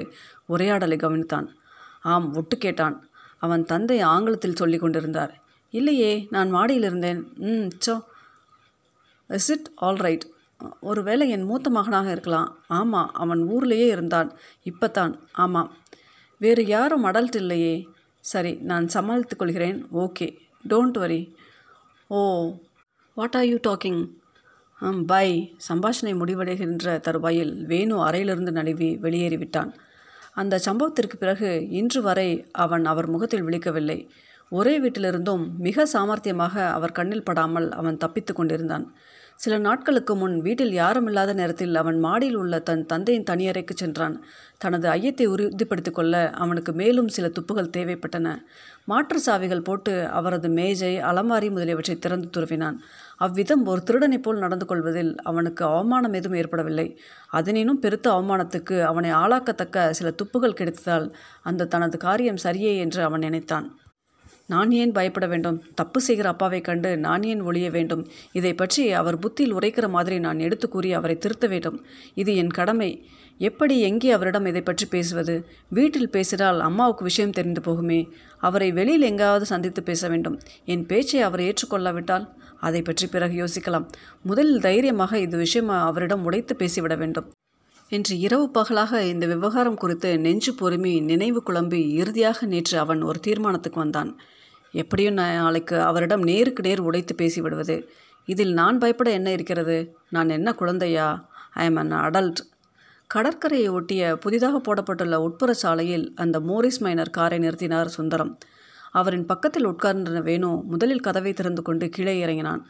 உரையாடலை 0.46 0.96
கவனித்தான். 0.96 1.46
ஆம் 2.00 2.34
ஒட்டு 2.34 2.56
கேட்டான். 2.58 2.96
அவன் 3.38 3.64
தந்தை 3.64 4.00
ஆங்கிலத்தில் 4.00 4.56
சொல்லி 4.56 4.78
கொண்டிருந்தார். 4.78 5.32
இல்லையே 5.70 6.26
நான் 6.30 6.50
மாடியில் 6.50 6.82
இருந்தேன். 6.82 7.20
ம் 7.36 7.68
so 7.86 7.94
is 9.28 9.50
it 9.50 9.68
all 9.74 10.00
right 10.06 10.26
ஒருவேளை 10.80 11.28
என் 11.28 11.42
மூத்த 11.42 11.70
மகனாக 11.70 12.10
இருக்கலாம். 12.10 12.58
ஆமாம் 12.66 13.10
அவன் 13.12 13.42
ஊர்லேயே 13.48 13.86
இருந்தான். 13.86 14.32
இப்போத்தான். 14.62 15.14
ஆமாம் 15.32 15.76
வேறு 16.38 16.66
யாரும் 16.66 17.04
அடல்ட் 17.04 17.36
இல்லையே. 17.36 17.88
சரி 18.20 18.52
நான் 18.54 18.88
சமாளித்துக் 18.88 19.38
கொள்கிறேன். 19.38 19.86
Okay. 19.92 20.28
Don't 20.68 20.98
worry 20.98 21.36
oh 22.08 22.18
what 23.14 23.36
are 23.36 23.44
you 23.44 23.58
talking 23.68 24.02
bye 25.06 25.56
சம்பாஷணை 25.68 26.12
முடிவடைகின்ற 26.20 27.00
தருவாயில் 27.00 27.66
வேணு 27.66 27.96
அறையிலிருந்து 28.02 28.52
நழுவி 28.52 28.98
வெளியேறிவிட்டான். 29.02 29.70
அந்த 30.34 30.60
சம்பவத்திற்கு 30.66 31.16
பிறகு 31.18 31.68
இன்று 31.70 32.02
வரை 32.02 32.28
அவன் 32.52 32.84
அவர் 32.84 33.08
முகத்தில் 33.08 33.44
விழிக்கவில்லை. 33.44 34.08
ஒரே 34.50 34.80
வீட்டிலிருந்தும் 34.80 35.44
மிக 35.58 35.86
சாமர்த்தியமாக 35.92 36.54
அவர் 36.70 36.92
கண்ணில் 36.92 37.22
படாமல் 37.22 37.70
அவன் 37.70 37.96
தப்பித்து 37.96 38.34
கொண்டிருந்தான். 38.34 38.86
சில 39.38 39.58
நாட்களுக்கு 39.58 40.16
முன் 40.16 40.40
வீட்டில் 40.40 40.72
யாரும் 40.72 41.06
இல்லாத 41.06 41.32
நேரத்தில் 41.32 41.74
அவன் 41.74 41.98
மாடியில் 41.98 42.36
உள்ள 42.36 42.58
தன் 42.58 42.86
தந்தையின் 42.86 43.26
தனியறைக்கு 43.30 43.74
சென்றான். 43.74 44.24
தனது 44.58 44.88
ஐயத்தை 44.88 45.26
உறுதிப்படுத்திக் 45.26 45.94
கொள்ள 45.94 46.30
அவனுக்கு 46.30 46.72
மேலும் 46.72 47.08
சில 47.08 47.28
துப்புகள் 47.28 47.70
தேவைப்பட்டன. 47.76 48.36
மாற்று 48.84 49.20
சாவிகள் 49.26 49.64
போட்டு 49.64 50.06
அவரது 50.08 50.48
மேஜை 50.48 50.98
அலமாரி 51.00 51.50
முதலியவற்றை 51.50 51.98
திறந்து 51.98 52.28
துருவினான் 52.36 52.78
அவ்விதம் 53.16 53.66
ஒரு 53.66 53.82
திருடனைப் 53.86 54.22
போல் 54.22 54.38
நடந்து 54.38 54.66
கொள்வதில் 54.66 55.16
அவனுக்கு 55.22 55.64
அவமானம் 55.64 56.12
எதுவும் 56.12 56.38
ஏற்படவில்லை. 56.38 56.98
அதனினும் 57.30 57.78
பெருத்த 57.78 58.10
அவமானத்துக்கு 58.10 58.82
அவனை 58.82 59.10
ஆளாக்கத்தக்க 59.10 59.90
சில 59.90 60.10
துப்புகள் 60.10 60.58
கிடைத்ததால் 60.60 61.12
அந்த 61.42 61.64
தனது 61.66 61.98
காரியம் 61.98 62.42
சரியே 62.42 62.76
என்று 62.76 63.02
அவன் 63.02 63.20
நினைத்தான். 63.20 63.68
நான் 64.46 64.70
ஏன் 64.70 64.92
பயப்பட 64.92 65.26
வேண்டும்? 65.26 65.62
தப்பு 65.74 66.00
செய்கிற 66.00 66.28
அப்பாவை 66.28 66.60
கண்டு 66.60 66.98
நான் 66.98 67.22
ஏன் 67.22 67.42
ஒழிய 67.42 67.70
வேண்டும்? 67.70 68.02
இதை 68.32 68.54
பற்றி 68.54 68.92
அவர் 68.92 69.18
புத்தியில் 69.18 69.54
உரைக்கிற 69.54 69.88
மாதிரி 69.88 70.18
நான் 70.18 70.38
எடுத்து 70.38 70.68
கூறி 70.68 70.92
அவரை 70.92 71.18
திருத்த 71.18 71.46
வேண்டும். 71.46 71.78
இது 72.14 72.36
என் 72.36 72.54
கடமை. 72.58 72.90
எப்படி 73.38 73.80
எங்கே 73.80 74.10
அவரிடம் 74.10 74.46
இதை 74.46 74.62
பற்றி 74.62 74.86
பேசுவது? 74.86 75.34
வீட்டில் 75.68 76.10
பேசினால் 76.10 76.60
அம்மாவுக்கு 76.60 77.04
விஷயம் 77.04 77.30
தெரிந்து 77.30 77.60
போகுமே. 77.60 78.00
அவரை 78.38 78.72
வெளியில் 78.72 79.02
எங்காவது 79.02 79.44
சந்தித்து 79.44 79.82
பேச 79.82 80.08
வேண்டும். 80.08 80.40
என் 80.64 80.86
பேச்சை 80.86 81.20
அவர் 81.20 81.40
ஏற்றுக்கொள்ளாவிட்டால் 81.40 82.26
அதை 82.60 82.82
பற்றி 82.82 83.06
பிறகு 83.06 83.44
யோசிக்கலாம். 83.44 83.88
முதலில் 84.22 84.60
தைரியமாக 84.60 85.18
இது 85.18 85.36
விஷயம் 85.36 85.68
அவரிடம் 85.68 86.24
உடைத்து 86.24 86.56
பேசிவிட 86.58 86.96
வேண்டும். 86.96 87.26
இன்று 87.88 88.18
இரவு 88.18 88.50
பகலாக 88.50 89.02
இந்த 89.02 89.26
விவகாரம் 89.26 89.76
குறித்து 89.76 90.18
நெஞ்சு 90.18 90.52
பொறுமி 90.52 91.02
நினைவு 91.02 91.42
குழம்பி 91.46 91.88
இறுதியாக 91.88 92.46
நேற்று 92.46 92.78
அவன் 92.78 93.02
ஒரு 93.02 93.20
தீர்மானத்துக்கு 93.20 93.78
வந்தான். 93.78 94.18
எப்படியும் 94.72 95.14
நாளைக்கு 95.14 95.80
அவரிடம் 95.80 96.22
நேருக்கு 96.22 96.62
நேர் 96.62 96.80
உடைத்து 96.80 97.14
பேசிவிடுவது 97.14 97.88
இதில் 98.24 98.52
நான் 98.52 98.78
பயப்பட 98.78 99.10
என்ன 99.10 99.30
இருக்கிறது? 99.30 99.96
நான் 100.10 100.28
என்ன 100.28 100.54
குழந்தையா? 100.54 101.28
ஐ 101.52 101.64
எம் 101.64 101.76
அன் 101.76 101.92
அடல்ட் 101.92 102.40
கடற்கரையை 103.06 103.68
ஒட்டிய 103.68 104.16
புதிதாக 104.16 104.56
போடப்பட்டுள்ள 104.58 105.14
உட்புற 105.14 105.50
சாலையில் 105.50 106.12
அந்த 106.14 106.40
மோரிஸ் 106.40 106.80
மைனர் 106.80 107.10
காரை 107.10 107.38
நிறுத்தினார் 107.38 107.86
சுந்தரம். 107.86 108.38
அவரின் 108.90 109.26
பக்கத்தில் 109.26 109.66
உட்கார்ந்த 109.66 110.20
வேணு 110.20 110.62
முதலில் 110.64 111.00
கதவை 111.00 111.32
திறந்து 111.32 111.62
கொண்டு 111.62 111.88
கீழே 111.88 112.18
இறங்கினான். 112.18 112.66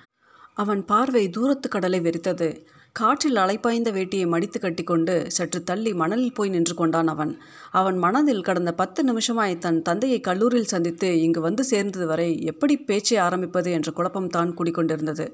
அவன் 0.54 0.84
பார்வை 0.84 1.30
தூரத்து 1.30 1.68
கடலை 1.68 2.00
வெறித்தது. 2.00 2.64
காற்றில் 2.96 3.36
அலைப்பாய்ந்த 3.36 3.90
வேட்டியை 3.94 4.26
மடித்து 4.26 4.58
கட்டிக்கொண்டு 4.60 5.14
சற்று 5.28 5.60
தள்ளி 5.62 5.92
மணலில் 5.92 6.32
போய் 6.32 6.48
நின்று 6.48 6.74
கொண்டான் 6.74 7.06
அவன். 7.06 7.32
அவன் 7.70 7.96
மனதில் 7.98 8.44
கடந்த 8.48 8.72
பத்து 8.72 9.00
நிமிஷமாய் 9.04 9.54
தன் 9.58 9.80
தந்தையை 9.82 10.20
கல்லூரியில் 10.20 10.70
சந்தித்து 10.74 11.08
இங்கு 11.22 11.40
வந்து 11.40 11.64
சேர்ந்தது 11.64 12.06
வரை 12.06 12.28
எப்படி 12.44 12.76
பேச்சை 12.76 13.16
ஆரம்பிப்பது 13.16 13.70
என்ற 13.70 13.90
குழப்பம் 13.90 14.28
தான் 14.28 14.54
குடிக்கொண்டிருந்தது. 14.58 15.26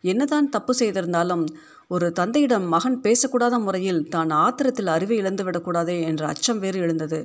என்னதான் 0.00 0.48
தப்பு 0.48 0.74
செய்திருந்தாலும் 0.74 1.44
ஒரு 1.88 2.12
தந்தையிடம் 2.12 2.68
மகன் 2.68 3.00
பேசக்கூடாத 3.02 3.58
முறையில் 3.58 4.08
தான் 4.08 4.30
ஆத்திரத்தில் 4.44 4.86
அறிவை 4.86 5.18
இழந்துவிடக்கூடாதே 5.22 5.98
என்ற 6.02 6.26
அச்சம் 6.26 6.58
வேறு 6.58 6.78
எழுந்தது. 6.78 7.20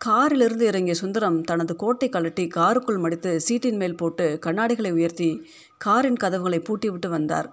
காரிலிருந்து 0.00 0.64
இறங்கிய 0.66 0.94
சுந்தரம் 0.94 1.40
தனது 1.42 1.76
கோட்டை 1.76 2.08
கழட்டி 2.08 2.46
காருக்குள் 2.46 2.98
மடித்து 2.98 3.40
சீட்டின் 3.40 3.76
மேல் 3.76 3.94
போட்டு 3.94 4.38
கண்ணாடிகளை 4.46 4.92
உயர்த்தி 4.92 5.30
காரின் 5.78 6.16
கதவுகளை 6.16 6.62
பூட்டிவிட்டு 6.68 7.08
வந்தார். 7.08 7.48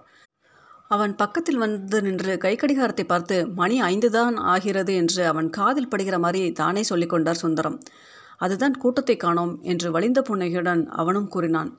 அவன் 0.90 1.12
பக்கத்தில் 1.16 1.62
வந்து 1.64 1.98
நின்று 2.02 2.32
கைக்கடிகாரத்தை 2.36 3.04
பார்த்து 3.04 3.36
மணி 3.54 3.76
ஐந்து 3.82 4.08
தான் 4.10 4.36
ஆகிறது 4.52 4.92
என்று 4.94 5.22
அவன் 5.26 5.48
காதில் 5.50 5.88
படுகிற 5.88 6.16
மாதிரி 6.18 6.52
தானே 6.52 6.82
சொல்லிக்கொண்டார் 6.90 7.42
சுந்தரம். 7.42 7.78
அதுதான் 8.38 8.74
கூட்டத்தை 8.78 9.16
காணோம் 9.16 9.54
என்று 9.62 9.88
வலிந்த 9.90 10.20
புன்னகையுடன் 10.22 10.82
அவனும் 10.92 11.28
கூறினான். 11.28 11.70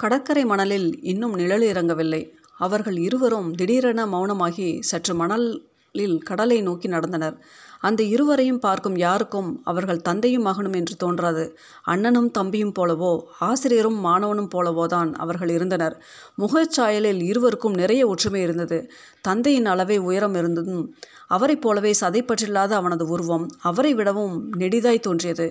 கடற்கரை 0.00 0.44
மணலில் 0.44 0.88
இன்னும் 1.02 1.34
நிழல் 1.34 1.64
இறங்கவில்லை. 1.72 2.22
அவர்கள் 2.58 2.98
இருவரும் 2.98 3.48
திடீரென 3.54 4.00
மௌனமாகி 4.06 4.68
சற்று 4.80 5.14
மணலில் 5.14 6.16
கடலை 6.22 6.58
நோக்கி 6.62 6.88
நடந்தனர். 6.88 7.36
அந்த 7.84 8.00
இருவரையும் 8.14 8.58
பார்க்கும் 8.58 8.96
யாருக்கும் 8.96 9.48
அவர்கள் 9.64 10.02
தந்தையும் 10.02 10.46
மகனும் 10.48 10.72
என்று 10.72 10.94
தோன்றாது. 10.96 11.44
அண்ணனும் 11.84 12.30
தம்பியும் 12.30 12.74
போலவோ 12.78 13.12
ஆசிரியரும் 13.40 13.98
மாணவனும் 14.06 14.50
போலவோ 14.54 14.84
தான் 14.86 15.10
அவர்கள் 15.16 15.48
இருந்தனர். 15.48 15.96
முகச்சாயலில் 16.38 17.22
இருவருக்கும் 17.22 17.78
நிறைய 17.82 18.02
ஒற்றுமை 18.06 18.40
இருந்தது. 18.40 18.78
தந்தையின் 19.22 19.66
அளவே 19.66 19.98
உயரம் 20.08 20.34
இருந்ததும் 20.34 20.84
அவரைப் 21.28 21.62
போலவே 21.62 21.94
சதைப்பற்றில்லாத 22.00 22.72
அவனது 22.80 23.06
உருவம் 23.08 23.46
அவரை 23.62 23.94
விடவும் 23.94 24.36
நெடிதாய் 24.56 25.06
தோன்றியது. 25.08 25.48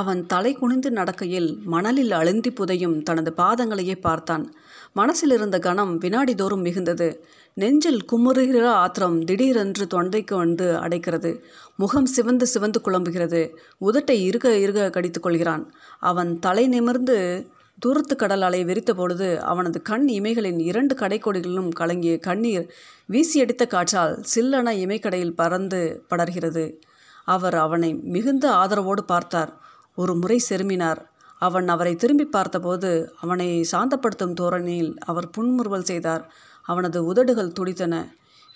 அவன் 0.00 0.20
தலை 0.26 0.52
குனிந்து 0.52 0.90
நடக்கையில் 0.90 1.48
மணலில் 1.64 2.10
அழுந்தி 2.10 2.50
புதையும் 2.50 2.96
தனது 3.02 3.30
பாதங்களையே 3.36 3.96
பார்த்தான். 4.00 4.44
மனசில் 4.92 5.30
இருந்த 5.30 5.56
கணம் 5.58 5.94
வினாடிதோறும் 6.00 6.64
மிகுந்தது. 6.66 7.08
நெஞ்சில் 7.54 8.00
குமுறுகிற 8.12 8.64
ஆத்திரம் 8.82 9.16
திடீரென்று 9.24 9.84
தொண்டைக்கு 9.94 10.34
வந்து 10.34 10.66
அடைக்கிறது. 10.74 11.30
முகம் 11.76 12.06
சிவந்து 12.06 12.46
சிவந்து 12.46 12.80
குழம்புகிறது. 12.84 13.42
உதட்டை 13.80 14.16
இருக 14.28 14.46
இருக 14.66 14.90
கடித்து 14.90 15.20
கொள்கிறான். 15.20 15.64
அவன் 16.10 16.32
தலை 16.38 16.66
நிமிர்ந்து 16.68 17.18
தூரத்து 17.78 18.14
கடல் 18.16 18.42
அலை 18.42 18.60
வெறித்த 18.64 18.92
பொழுது 18.92 19.28
அவனது 19.42 19.78
கண் 19.82 20.06
இமைகளின் 20.10 20.60
இரண்டு 20.60 20.94
கடைக்கோடிகளிலும் 20.94 21.72
கலங்கிய 21.80 22.14
கண்ணீர் 22.18 22.66
வீசியடித்த 23.12 23.66
காற்றால் 23.66 24.14
சில்லென 24.34 24.72
இமைக்கடையில் 24.84 25.38
பறந்து 25.40 25.80
படர்கிறது. 26.10 26.64
அவர் 27.24 27.56
அவனை 27.66 27.90
மிகுந்த 28.14 28.44
ஆதரவோடு 28.62 29.02
பார்த்தார். 29.06 29.52
ஒரு 29.98 30.12
முறை 30.14 30.38
செருமினார். 30.50 31.00
அவன் 31.42 31.68
அவரை 31.68 31.92
திரும்பி 31.96 32.26
பார்த்தபோது 32.26 32.90
அவனை 33.20 33.48
சாந்தப்படுத்தும் 33.72 34.38
தோரணியில் 34.40 34.92
அவர் 35.06 35.26
புன்முறுவல் 35.30 35.88
செய்தார். 35.90 36.24
அவனது 36.68 36.98
உதடுகள் 37.04 37.52
துடித்தன. 37.52 37.94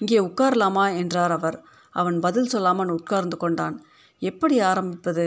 இங்கே 0.01 0.19
உட்காரலாமா? 0.19 0.85
என்றார் 0.97 1.31
அவர். 1.31 1.59
அவன் 1.95 2.19
பதில் 2.21 2.47
சொல்லாமல் 2.47 2.89
உட்கார்ந்து 2.89 3.37
கொண்டான். 3.37 3.77
எப்படி 4.23 4.57
ஆரம்பிப்பது? 4.61 5.27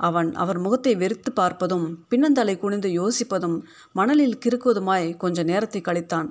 அவன் 0.00 0.30
அவர் 0.34 0.58
முகத்தை 0.58 0.92
வெறித்து 0.96 1.30
பார்ப்பதும் 1.36 1.86
பின்னந்தலை 2.10 2.54
குனிந்து 2.58 2.88
யோசிப்பதும் 3.00 3.56
மணலில் 3.92 4.38
கிறுக்குவதுமாய் 4.44 5.06
கொஞ்ச 5.16 5.42
நேரத்தை 5.42 5.80
கழித்தான். 5.80 6.28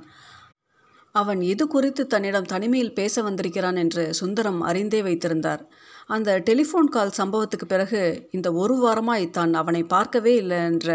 அவன் 1.15 1.41
எது 1.43 1.63
குறித்து 1.67 2.03
தன்னிடம் 2.07 2.47
தனிமையில் 2.51 2.93
பேச 2.93 3.21
வந்திருக்கிறான் 3.21 3.75
என்று 3.75 4.03
சுந்தரம் 4.13 4.61
அறிந்தே 4.61 4.99
வைத்திருந்தார். 5.01 5.61
அந்த 6.07 6.29
டெலிஃபோன் 6.47 6.89
கால் 6.95 7.17
சம்பவத்துக்கு 7.17 7.65
பிறகு 7.65 8.01
இந்த 8.31 8.47
ஒரு 8.53 8.75
வாரமாய் 8.83 9.25
தான் 9.29 9.53
அவனை 9.53 9.81
பார்க்கவே 9.93 10.33
இல்லை 10.35 10.59
என்ற 10.69 10.87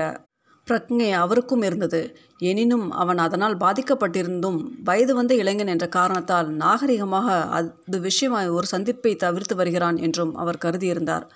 பிரக்ஞை 0.69 1.11
அவருக்கும் 1.21 1.63
இருந்தது. 1.63 2.01
எனினும் 2.51 2.87
அவன் 3.03 3.21
அதனால் 3.27 3.57
பாதிக்கப்பட்டிருந்தும் 3.57 4.59
வயது 4.85 5.13
வந்த 5.15 5.35
இளைஞன் 5.35 5.73
என்ற 5.75 5.87
காரணத்தால் 5.89 6.49
நாகரிகமாக 6.57 7.29
அது 7.59 8.01
விஷயமாய் 8.09 8.55
ஒரு 8.59 8.67
சந்திப்பை 8.67 9.15
தவிர்த்து 9.17 9.57
வருகிறான் 9.57 9.99
என்றும் 9.99 10.35
அவர் 10.37 10.63
கருதியிருந்தார். 10.65 11.27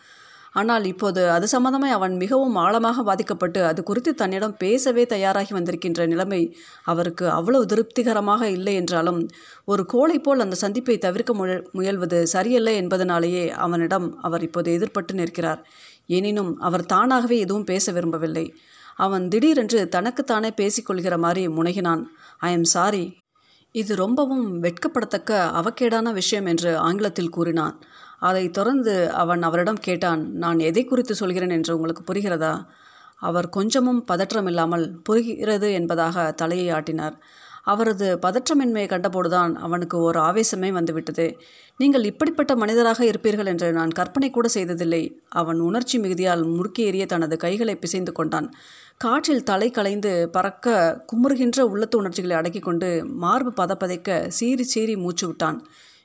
ஆனால் 0.54 0.85
இப்போது 0.85 1.30
அது 1.30 1.47
சம்பந்தமாய் 1.47 1.90
அவன் 1.90 2.14
மிகவும் 2.16 2.54
ஆழமாக 2.54 3.02
பாதிக்கப்பட்டு 3.02 3.64
அது 3.64 3.82
குறித்து 3.82 4.14
தன்னிடம் 4.14 4.56
பேசவே 4.56 5.04
தயாராகி 5.06 5.52
வந்திருக்கின்ற 5.54 6.06
நிலைமை 6.06 6.40
அவருக்கு 6.85 7.30
அவ்வளவு 7.30 7.66
திருப்திகரமாக 7.66 8.50
இல்லை 8.50 8.75
என்றாலும் 8.75 9.21
ஒரு 9.64 9.87
கோளை 9.87 10.18
போல் 10.18 10.40
அந்த 10.40 10.54
சந்திப்பை 10.54 10.99
தவிர்க்க 10.99 11.35
முயல்வது 11.78 12.23
சரியல்ல 12.23 12.73
என்பதனாலேயே 12.73 13.50
அவனிடம் 13.50 14.18
அவர் 14.21 14.42
இப்போது 14.42 14.71
எதிர்பட்டு 14.78 15.12
நிற்கிறார். 15.12 15.62
எனினும் 16.06 16.52
அவர் 16.59 16.87
தானாகவே 16.87 17.38
எதுவும் 17.38 17.64
பேச 17.64 17.92
விரும்பவில்லை. 17.92 18.47
அவன் 18.97 19.28
திடீரென்று 19.28 19.88
தனக்குத்தானே 19.88 20.52
பேசிக்கொள்கிற 20.56 21.18
மாதிரி 21.18 21.49
முனகினான். 21.49 22.02
I 22.38 22.52
am 22.52 22.64
sorry. 22.64 23.04
இது 23.75 23.92
ரொம்பவும் 23.97 24.47
வெட்கப்படத்தக்க 24.62 25.30
அவக்கேடான 25.61 26.12
விஷயம் 26.12 26.47
என்று 26.47 26.71
ஆங்கிலத்தில் 26.78 27.30
கூறினான். 27.30 27.76
அதைத் 28.23 28.52
தொடர்ந்து 28.52 28.95
அவன் 29.12 29.43
அவரிடம் 29.43 29.81
கேட்டான் 29.81 30.23
நான் 30.33 30.59
எதை 30.59 30.85
குறித்து 30.85 31.14
சொல்கிறேன் 31.14 31.50
என்று 31.50 31.75
உங்களுக்கு 31.76 32.02
புரிகிறதா? 32.09 32.52
அவர் 33.21 33.49
கொஞ்சமும் 33.49 34.05
பதற்றமில்லாமல் 34.12 34.87
புரிகிறது 35.02 35.69
என்பதாக 35.73 36.33
தலையை 36.33 36.69
ஆட்டினார். 36.79 37.17
அவரது 37.64 38.07
பதற்றமின்மையை 38.23 38.87
கண்டபோதுதான் 38.87 39.52
அவனுக்கு 39.67 39.97
ஒரு 39.99 40.19
ஆவேசமே 40.21 40.71
வந்துவிட்டது. 40.73 41.26
நீங்கள் 41.81 42.05
இப்படிப்பட்ட 42.05 42.52
மனிதராக 42.57 43.00
இருப்பீர்கள் 43.05 43.47
என்று 43.47 43.69
நான் 43.73 43.93
கற்பனை 43.99 44.31
கூட 44.31 44.49
செய்ததில்லை. 44.49 45.02
அவன் 45.41 45.61
உணர்ச்சி 45.61 45.99
மிகுதியால் 45.99 46.43
முறுக்கி 46.57 46.83
எறிய 46.91 47.07
தனது 47.07 47.37
கைகளை 47.37 47.76
பிசைந்து 47.76 48.12
கொண்டான். 48.12 48.49
காற்றில் 48.97 49.47
தலை 49.50 49.71
கலைந்து 49.71 50.12
பறக்க 50.29 50.75
குமுறுகின்ற 51.07 51.61
உள்ளத்து 51.61 51.99
உணர்ச்சிகளை 51.99 52.37
அடக்கிக் 52.37 52.69
கொண்டு 52.71 52.91
மார்பு 53.25 53.52
பதப்பதைக்க 53.62 54.29
சீறி 54.38 54.67
சீறி 54.75 54.97
மூச்சு 54.97 55.26
விட்டான். 55.26 55.61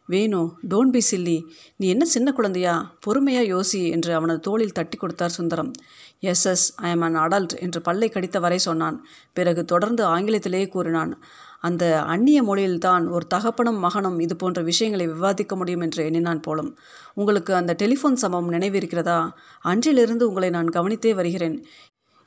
Venu 0.10 0.54
don't 0.70 0.94
be 0.96 1.02
silly. 1.12 1.44
நீ 1.76 1.88
என்ன 1.88 2.06
சின்ன 2.06 2.32
குழந்தையா? 2.32 2.96
பொறுமையா 3.08 3.42
யோசி 3.54 3.90
என்று 3.90 4.14
அவனது 4.14 4.40
தோளில் 4.40 4.72
தட்டி 4.72 4.98
கொடுத்தார் 4.98 5.30
Sundaram. 5.30 5.72
Yes 6.20 6.46
yes 6.46 6.74
I 6.76 6.90
am 6.90 7.02
an 7.02 7.16
adult 7.16 7.60
என்று 7.60 7.82
பல்லை 7.82 8.10
கடித்த 8.10 8.40
வரை 8.40 8.58
சொன்னான். 8.58 9.06
பிறகு 9.34 9.66
தொடர்ந்து 9.66 10.06
ஆங்கிலத்திலேயே 10.06 10.68
கூறினான் 10.68 11.24
அந்த 11.60 12.02
அந்நிய 12.02 12.44
மொழியில்தான் 12.44 13.10
ஒரு 13.10 13.28
தகப்பனும் 13.28 13.80
மகனும் 13.80 14.20
இது 14.20 14.36
போன்ற 14.36 14.62
விஷயங்களை 14.62 15.08
விவாதிக்க 15.08 15.56
முடியும் 15.56 15.82
என்று 15.82 16.06
எண்ணினான் 16.06 16.40
போலும். 16.40 16.78
உங்களுக்கு 17.14 17.56
அந்த 17.56 17.76
டெலிஃபோன் 17.80 18.14
சம்பவம் 18.14 18.52
நினைவிருக்கிறதா? 18.52 19.30
அன்றிலிருந்து 19.62 20.28
உங்களை 20.28 20.50
நான் 20.50 20.70
கவனித்தே 20.70 21.14
வருகிறேன். 21.16 21.66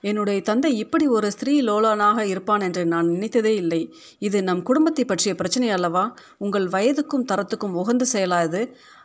என்னுடைய 0.03 0.41
தந்தை 0.41 0.71
இப்படி 0.79 1.07
ஒரு 1.17 1.29
ஸ்திரீ 1.31 1.55
லோலானாக 1.63 2.21
இருப்பான் 2.25 2.61
என்று 2.61 2.83
நான் 2.87 3.11
நினைத்ததே 3.15 3.53
இல்லை. 3.63 3.83
இது 4.19 4.39
நம் 4.43 4.63
குடும்பத்தை 4.63 5.05
பற்றிய 5.05 5.35
பிரச்சனை 5.35 5.69
அல்லவா? 5.71 6.05
உங்கள் 6.39 6.67
வயதுக்கும் 6.69 7.29
தரத்துக்கும் 7.33 7.77
உகந்து 7.83 8.09
செயலாது 8.15 8.63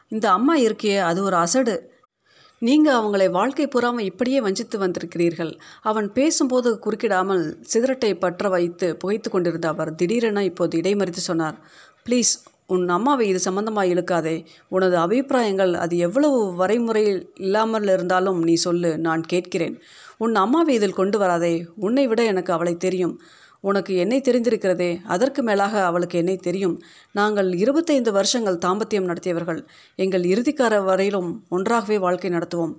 இந்த 0.07 0.25
அம்மா 0.31 0.55
இருக்கியே 0.57 0.97
அது 1.09 1.19
ஒரு 1.23 1.35
அசடு. 1.35 1.75
நீங்கள் 2.61 2.97
அவங்களை 2.99 3.27
வாழ்க்கை 3.29 3.65
பூராமல் 3.67 4.07
இப்படியே 4.09 4.39
வஞ்சித்து 4.41 4.77
வந்திருக்கிறீர்கள். 4.79 5.51
அவன் 5.81 6.07
பேசும்போது 6.13 6.69
குறுக்கிடாமல் 6.85 7.43
சிகரெட்டை 7.71 8.11
பற்ற 8.15 8.49
வைத்து 8.49 8.87
புகைத்து 8.97 9.29
கொண்டிருந்த 9.29 9.67
அவர் 9.67 9.91
திடீரென 9.95 10.43
இப்போது 10.43 10.79
இடைமறித்து 10.81 11.23
சொன்னார். 11.31 11.57
ப்ளீஸ் 12.07 12.33
உன் 12.67 12.89
அம்மாவை 12.89 13.27
இது 13.27 13.39
சம்பந்தமாக 13.39 13.87
இழுக்காதே. 13.87 14.45
உனது 14.69 14.97
அபிப்பிராயங்கள் 14.97 15.73
அது 15.73 15.97
எவ்வளவு 15.97 16.53
வரைமுறையில் 16.53 17.33
இல்லாமல் 17.35 17.87
இருந்தாலும் 17.87 18.43
நீ 18.43 18.53
சொல்லு 18.53 18.97
நான் 18.97 19.21
கேட்கிறேன். 19.21 19.81
உன் 20.17 20.35
அம்மாவை 20.35 20.75
இதில் 20.75 20.93
கொண்டு 20.93 21.17
வராதே. 21.17 21.65
உன்னை 21.75 22.07
விட 22.07 22.23
எனக்கு 22.23 22.53
அவளை 22.53 22.77
தெரியும். 22.77 23.21
உனக்கு 23.59 23.95
என்னை 23.95 24.21
தெரிந்திருக்கிறதே. 24.21 25.01
அதற்கு 25.05 25.43
மேலாக 25.43 25.85
அவளுக்கு 25.85 26.17
என்னை 26.17 26.35
தெரியும். 26.37 26.81
நாங்கள் 27.11 27.53
இருபத்தைந்து 27.53 28.11
வருஷங்கள் 28.11 28.57
தாம்பத்தியம் 28.57 29.09
நடத்தியவர்கள். 29.09 29.67
எங்கள் 29.95 30.21
இறுதிக்கார 30.21 30.83
வரையிலும் 30.83 31.45
ஒன்றாகவே 31.49 31.99
வாழ்க்கை 31.99 32.31
நடத்துவோம். 32.31 32.75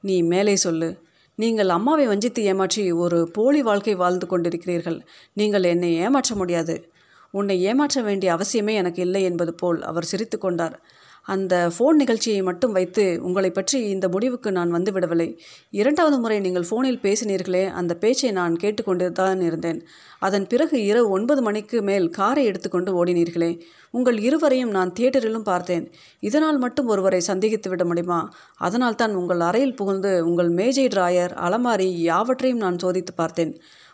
நீ 0.00 0.22
மேலே 0.22 0.56
சொல்லு. 0.56 0.98
நீங்கள் 1.34 1.68
அம்மாவை 1.68 2.06
வஞ்சித்து 2.06 2.42
ஏமாற்றி 2.42 2.92
ஒரு 2.92 3.30
போலி 3.30 3.62
வாழ்க்கை 3.62 3.94
வாழ்ந்து 3.94 4.26
கொண்டிருக்கிறீர்கள். 4.26 5.00
நீங்கள் 5.32 5.62
என்னை 5.62 5.94
ஏமாற்ற 5.96 6.34
முடியாது. 6.34 6.90
உன்னை 7.30 7.56
ஏமாற்ற 7.62 8.02
வேண்டிய 8.02 8.36
அவசியமே 8.36 8.74
எனக்கு 8.82 9.02
இல்லை 9.02 9.22
என்பது 9.22 9.54
போல் 9.54 9.80
அவர் 9.82 10.10
சிரித்து 10.12 10.38
கொண்டார். 10.38 10.76
அந்த 11.24 11.54
ஃபோன் 11.74 11.96
நிகழ்ச்சியை 12.02 12.42
மட்டும் 12.42 12.72
வைத்து 12.72 13.02
உங்களை 13.22 13.50
பற்றி 13.50 13.78
இந்த 13.88 14.06
முடிவுக்கு 14.08 14.50
நான் 14.52 14.70
வந்துவிடவில்லை 14.72 15.26
இரண்டாவது 15.70 16.16
முறை 16.18 16.40
நீங்கள் 16.40 16.66
ஃபோனில் 16.68 17.00
பேசினீர்களே 17.02 17.64
அந்த 17.80 17.94
பேச்சை 17.94 18.30
நான் 18.30 18.54
கேட்டுக்கொண்டு 18.56 19.06
தான் 19.12 19.40
இருந்தேன். 19.40 19.80
அதன் 20.18 20.46
பிறகு 20.46 20.76
இரவு 20.84 21.08
ஒன்பது 21.16 21.42
மணிக்கு 21.42 21.82
மேல் 21.82 22.06
காரை 22.10 22.44
எடுத்துக்கொண்டு 22.44 22.92
ஓடினீர்களே. 23.00 23.50
உங்கள் 23.90 24.18
இருவரையும் 24.18 24.70
நான் 24.70 24.92
தியேட்டரிலும் 24.92 25.48
பார்த்தேன். 25.50 25.84
இதனால் 26.20 26.58
மட்டும் 26.58 26.86
ஒருவரை 26.86 27.20
சந்தேகித்து 27.26 27.68
விட 27.68 27.84
முடியுமா? 27.84 28.20
அதனால் 28.58 28.94
தான் 28.94 29.14
உங்கள் 29.14 29.40
அறையில் 29.40 29.78
புகுந்து 29.82 30.12
உங்கள் 30.30 30.50
மேஜை 30.60 30.86
டிராயர் 30.86 31.34
அலமாரி 31.48 31.90
யாவற்றையும் 32.10 32.64
நான் 32.64 32.80
சோதித்து 32.84 33.14
பார்த்தேன். 33.16 33.52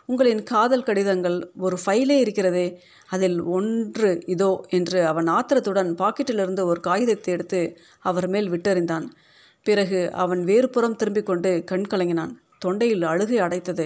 உங்களின் 0.09 0.43
காதல் 0.43 0.83
கடிதங்கள் 0.83 1.37
ஒரு 1.57 1.77
ஃபைலே 1.85 2.17
இருக்கிறதே 2.19 2.65
அதில் 3.09 3.39
ஒன்று 3.55 4.09
இதோ 4.25 4.49
என்று 4.69 4.99
அவன் 5.05 5.27
ஆத்திரத்துடன் 5.27 5.91
பாக்கெட்டிலிருந்து 5.97 6.63
ஒரு 6.63 6.79
காகிதத்தை 6.79 7.33
எடுத்து 7.33 7.61
அவர் 7.99 8.27
மேல் 8.27 8.49
விட்டெறிந்தான். 8.49 9.05
பிறகு 9.65 9.99
அவன் 10.13 10.43
வேறு 10.43 10.69
புறம் 10.69 10.95
திரும்பிக் 10.95 11.25
கொண்டு 11.25 11.63
கண் 11.65 11.87
கலங்கினான். 11.93 12.33
தொண்டையில் 12.65 13.05
அழுகை 13.05 13.39
அடைத்தது. 13.39 13.85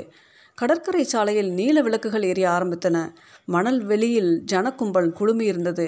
கடற்கரை 0.57 1.03
சாலையில் 1.03 1.51
நீல 1.51 1.81
விளக்குகள் 1.81 2.21
எரிய 2.21 2.47
ஆரம்பித்தன. 2.49 2.97
மணல் 3.45 3.81
வெளியில் 3.83 4.31
ஜனக்கும்பல் 4.51 5.09
குழுமியிருந்தது 5.19 5.87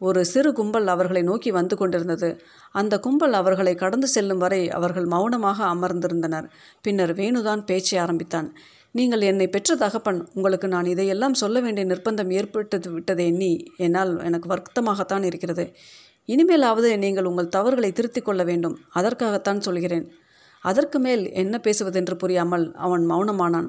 ஒரு 0.00 0.20
சிறு 0.24 0.50
கும்பல் 0.52 0.86
அவர்களை 0.86 1.22
நோக்கி 1.22 1.50
வந்து 1.50 1.76
கொண்டிருந்தது. 1.76 2.28
அந்த 2.72 2.94
கும்பல் 2.98 3.32
அவர்களை 3.32 3.74
கடந்து 3.74 4.08
செல்லும் 4.08 4.38
வரை 4.38 4.60
அவர்கள் 4.70 5.06
மௌனமாக 5.06 5.58
அமர்ந்திருந்தனர். 5.74 6.46
பின்னர் 6.82 7.12
வேணுதான் 7.14 7.62
பேச்சை 7.64 7.96
ஆரம்பித்தான். 7.98 8.48
நீங்கள் 8.94 9.20
என்னை 9.20 9.46
பெற்ற 9.48 9.76
தகப்பன் 9.76 10.20
உங்களுக்கு 10.34 10.68
நான் 10.68 10.86
இதையெல்லாம் 10.86 11.34
சொல்ல 11.34 11.60
வேண்டிய 11.60 11.86
நிர்பந்தம் 11.86 12.30
ஏற்பட்டு 12.30 12.90
விட்டதை 12.90 13.26
எண்ணி 13.26 13.50
என்னால் 13.76 14.12
எனக்கு 14.24 14.48
வருத்தமாகத்தான் 14.52 15.24
இருக்கிறது. 15.24 15.64
இனிமேலாவது 16.28 16.88
நீங்கள் 16.98 17.24
உங்கள் 17.24 17.48
தவறுகளை 17.48 17.92
திருத்திக் 17.92 18.24
கொள்ள 18.24 18.42
வேண்டும். 18.44 18.78
அதற்காகத்தான் 18.92 19.60
சொல்கிறேன். 19.60 20.06
அதற்கு 20.60 20.98
மேல் 20.98 21.32
என்ன 21.32 21.54
பேசுவதென்று 21.58 22.14
புரியாமல் 22.16 22.74
அவன் 22.76 23.04
மௌனமானான். 23.10 23.68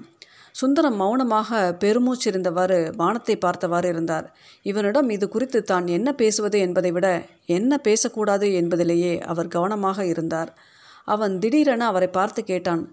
சுந்தரம் 0.55 0.95
மௌனமாக 0.95 1.77
பெருமூச்சிருந்தவாறு 1.84 2.95
வானத்தை 2.95 3.36
பார்த்தவாறு 3.38 3.88
இருந்தார். 3.89 4.25
இவனிடம் 4.62 5.10
இது 5.10 5.25
குறித்து 5.29 5.63
தான் 5.63 5.88
என்ன 5.88 6.13
பேசுவது 6.13 6.60
என்பதை 6.60 6.91
விட 6.91 7.08
என்ன 7.45 7.77
பேசக்கூடாது 7.77 8.53
என்பதிலேயே 8.53 9.13
அவர் 9.19 9.47
கவனமாக 9.47 10.05
இருந்தார். 10.05 10.51
அவன் 11.05 11.39
திடீரென 11.39 11.86
அவரை 11.86 12.08
பார்த்து 12.08 12.43
கேட்டான். 12.43 12.84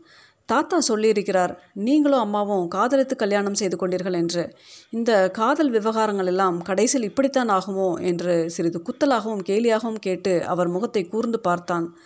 தாத்தா 0.46 0.78
சொல்லியிருக்கிறார் 0.88 1.56
நீங்களும் 1.72 2.18
அம்மாவும் 2.18 2.68
காதலித்து 2.68 3.16
கல்யாணம் 3.16 3.54
செய்து 3.54 3.76
கொண்டீர்கள் 3.76 4.12
என்று. 4.12 4.56
இந்த 4.90 5.30
காதல் 5.30 5.70
விவகாரங்கள் 5.70 6.26
எல்லாம் 6.26 6.62
கடைசியில் 6.62 7.08
இப்படித்தான் 7.08 7.48
ஆகுமோ? 7.48 8.00
என்று 8.00 8.50
சிறிது 8.50 8.82
குத்தலாகவும் 8.82 9.42
கேலியாகவும் 9.46 9.98
கேட்டு 10.00 10.44
அவர் 10.44 10.68
முகத்தை 10.68 11.08
கூர்ந்து 11.08 11.40
பார்த்தான். 11.40 11.96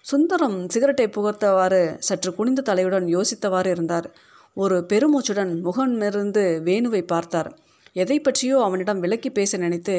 சுந்தரம் 0.00 0.68
சிகரெட்டை 0.68 1.06
புகர்த்தவாறு 1.06 1.96
சற்று 1.98 2.34
குனிந்த 2.34 2.74
தலையுடன் 2.74 3.06
யோசித்தவாறு 3.16 3.66
இருந்தார். 3.66 4.08
ஒரு 4.54 4.86
பெருமூச்சுடன் 4.88 5.60
முகமிருந்து 5.60 6.60
வேணுவை 6.64 7.02
பார்த்தார். 7.02 7.50
எதை 7.96 8.16
பற்றியோ 8.20 8.56
அவனிடம் 8.58 9.00
விலக்கி 9.00 9.30
பேச 9.30 9.56
நினைத்து 9.56 9.96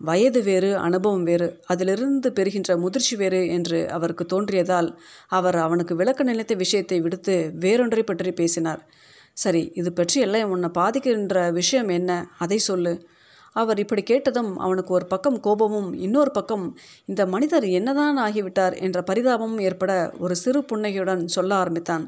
வயது 0.00 0.40
வேறு 0.42 0.70
அனுபவம் 0.76 1.22
வேறு 1.22 1.48
அதிலிருந்து 1.66 2.28
பெறுகின்ற 2.32 2.76
முதிர்ச்சி 2.76 3.16
வேறு 3.16 3.40
என்று 3.48 3.78
அவருக்கு 3.90 4.24
தோன்றியதால் 4.26 4.88
அவர் 5.28 5.56
அவனுக்கு 5.56 5.94
விளக்க 5.96 6.22
நினைத்த 6.22 6.54
விஷயத்தை 6.54 6.98
விடுத்து 7.00 7.36
வேறொன்றை 7.58 8.04
பற்றி 8.04 8.32
பேசினார். 8.32 8.80
சரி 9.36 9.62
இது 9.74 9.90
பற்றி 9.92 10.18
எல்லாம் 10.20 10.52
உன்னை 10.54 10.70
பாதிக்கின்ற 10.78 11.38
விஷயம் 11.52 11.88
என்ன? 11.88 12.10
அதை 12.38 12.58
சொல்லு 12.68 12.94
அவர் 13.56 13.78
இப்படி 13.78 14.02
கேட்டதும் 14.02 14.50
அவனுக்கு 14.58 14.92
ஒரு 14.94 15.06
பக்கம் 15.06 15.38
கோபமும் 15.40 15.90
இன்னொரு 16.06 16.30
பக்கம் 16.30 16.64
இந்த 17.06 17.22
மனிதர் 17.26 17.66
என்னதான் 17.78 18.18
ஆகிவிட்டார்? 18.18 18.74
என்ற 18.86 18.98
பரிதாபமும் 19.02 19.60
ஏற்பட 19.60 19.92
ஒரு 20.18 20.34
சிறு 20.36 20.60
புன்னகையுடன் 20.64 21.22
சொல்ல 21.28 21.54
ஆரம்பித்தான். 21.54 22.04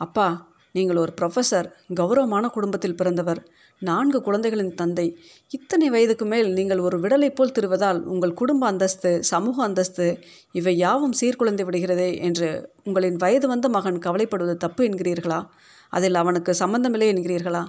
அப்பா 0.00 0.26
நீங்கள் 0.74 0.96
ஒரு 0.96 1.12
ப்ரொஃபஸர் 1.20 1.66
கௌரவமான 1.94 2.48
குடும்பத்தில் 2.48 2.96
பிறந்தவர் 2.96 3.40
நான்கு 3.82 4.18
குழந்தைகளின் 4.22 4.74
தந்தை. 4.74 5.06
இத்தனை 5.50 5.90
வயதுக்கு 5.90 6.24
மேல் 6.24 6.52
நீங்கள் 6.52 6.78
ஒரு 6.78 6.96
விடலை 7.00 7.30
போல் 7.34 7.54
திருவதால் 7.58 8.00
உங்கள் 8.04 8.34
குடும்ப 8.34 8.66
அந்தஸ்து 8.66 9.10
சமூக 9.22 9.62
அந்தஸ்து 9.62 10.06
இவை 10.52 10.76
யாவும் 10.76 11.16
சீர்குலைந்து 11.20 11.66
விடுகிறதே 11.68 12.10
என்று 12.20 12.48
உங்களின் 12.84 13.16
வயது 13.16 13.48
வந்த 13.48 13.68
மகன் 13.68 13.98
கவலைப்படுவது 13.98 14.56
தப்பு 14.56 14.84
என்கிறீர்களா? 14.88 15.40
அதில் 15.92 16.14
அவனுக்கு 16.14 16.54
சம்பந்தமில்லை 16.54 17.08
என்கிறீர்களா? 17.12 17.62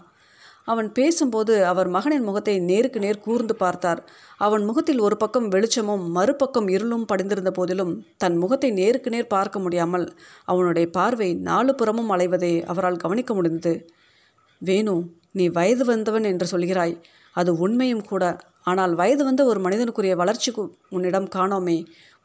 அவன் 0.68 0.92
பேசும்போது 0.92 1.54
அவர் 1.66 1.88
மகனின் 1.88 2.24
முகத்தை 2.24 2.60
நேருக்கு 2.60 3.00
நேர் 3.00 3.20
கூர்ந்து 3.20 3.56
பார்த்தார். 3.56 4.02
அவன் 4.38 4.64
முகத்தில் 4.64 5.00
ஒரு 5.00 5.18
பக்கம் 5.18 5.48
வெளிச்சமும் 5.48 6.06
மறுபக்கம் 6.12 6.68
இருளும் 6.68 7.06
படிந்திருந்த 7.06 7.52
போதிலும் 7.52 7.94
தன் 8.18 8.38
முகத்தை 8.38 8.72
நேருக்கு 8.72 9.10
நேர் 9.10 9.28
பார்க்க 9.28 9.60
முடியாமல் 9.60 10.06
அவனுடைய 10.46 10.90
பார்வை 10.90 11.30
நாலு 11.34 11.76
புறமும் 11.76 12.12
அலைவதை 12.12 12.54
அவரால் 12.64 12.98
கவனிக்க 12.98 13.34
முடிந்தது. 13.34 13.74
வேணு 14.62 14.96
நீ 15.32 15.48
வயது 15.48 15.86
வந்தவன் 15.86 16.24
என்று 16.24 16.48
சொல்கிறாய். 16.52 16.96
அது 17.36 17.52
உண்மையும் 17.58 18.06
கூட. 18.06 18.24
ஆனால் 18.62 18.94
வயது 18.96 19.24
வந்த 19.24 19.46
ஒரு 19.46 19.60
மனிதனுக்குரிய 19.60 20.16
வளர்ச்சி 20.16 20.52
உன்னிடம் 20.90 21.30
காணோமே. 21.36 21.78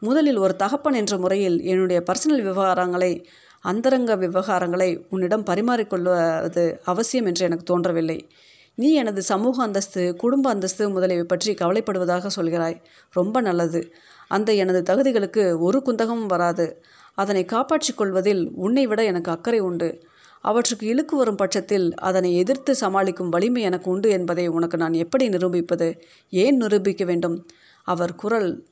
முதலில் 0.02 0.36
ஒரு 0.36 0.56
தகப்பன் 0.56 0.94
என்ற 0.94 1.14
முறையில் 1.18 1.56
என்னுடைய 1.62 2.00
பர்சனல் 2.06 2.42
விவகாரங்களை 2.42 3.12
அந்தரங்க 3.60 4.16
விவகாரங்களை 4.16 5.06
உன்னிடம் 5.10 5.44
பரிமாறிக்கொள்வது 5.44 6.78
அவசியம் 6.84 7.26
என்று 7.26 7.44
எனக்கு 7.44 7.64
தோன்றவில்லை. 7.64 8.28
நீ 8.74 8.92
எனது 8.92 9.22
சமூக 9.22 9.62
அந்தஸ்து 9.62 10.16
குடும்ப 10.16 10.50
அந்தஸ்து 10.50 10.90
முதலியவை 10.90 11.24
பற்றி 11.24 11.54
கவலைப்படுவதாக 11.54 12.26
சொல்கிறாய். 12.36 12.76
ரொம்ப 13.12 13.40
நல்லது. 13.40 13.92
அந்த 14.28 14.54
எனது 14.54 14.82
தகுதிகளுக்கு 14.82 15.58
ஒரு 15.58 15.82
குந்தகமும் 15.86 16.26
வராது. 16.26 16.82
அதனை 17.14 17.44
காப்பாற்றிக் 17.44 17.96
கொள்வதில் 17.96 18.50
உன்னை 18.54 18.86
விட 18.86 19.04
எனக்கு 19.04 19.30
அக்கறை 19.30 19.60
உண்டு. 19.60 20.02
அவற்றுக்கு 20.40 20.86
இழுக்கு 20.86 21.16
வரும் 21.16 21.36
பட்சத்தில் 21.36 21.94
அதனை 21.94 22.36
எதிர்த்து 22.36 22.74
சமாளிக்கும் 22.74 23.28
வலிமை 23.28 23.62
எனக்கு 23.62 23.90
உண்டு 23.90 24.10
என்பதை 24.10 24.48
உனக்கு 24.48 24.76
நான் 24.76 24.92
எப்படி 24.92 25.28
நிரூபிப்பது? 25.28 25.88
ஏன் 26.32 26.56
நிரூபிக்க 26.56 27.04
வேண்டும்? 27.04 27.46
அவர் 27.82 28.14
குரல் 28.14 28.66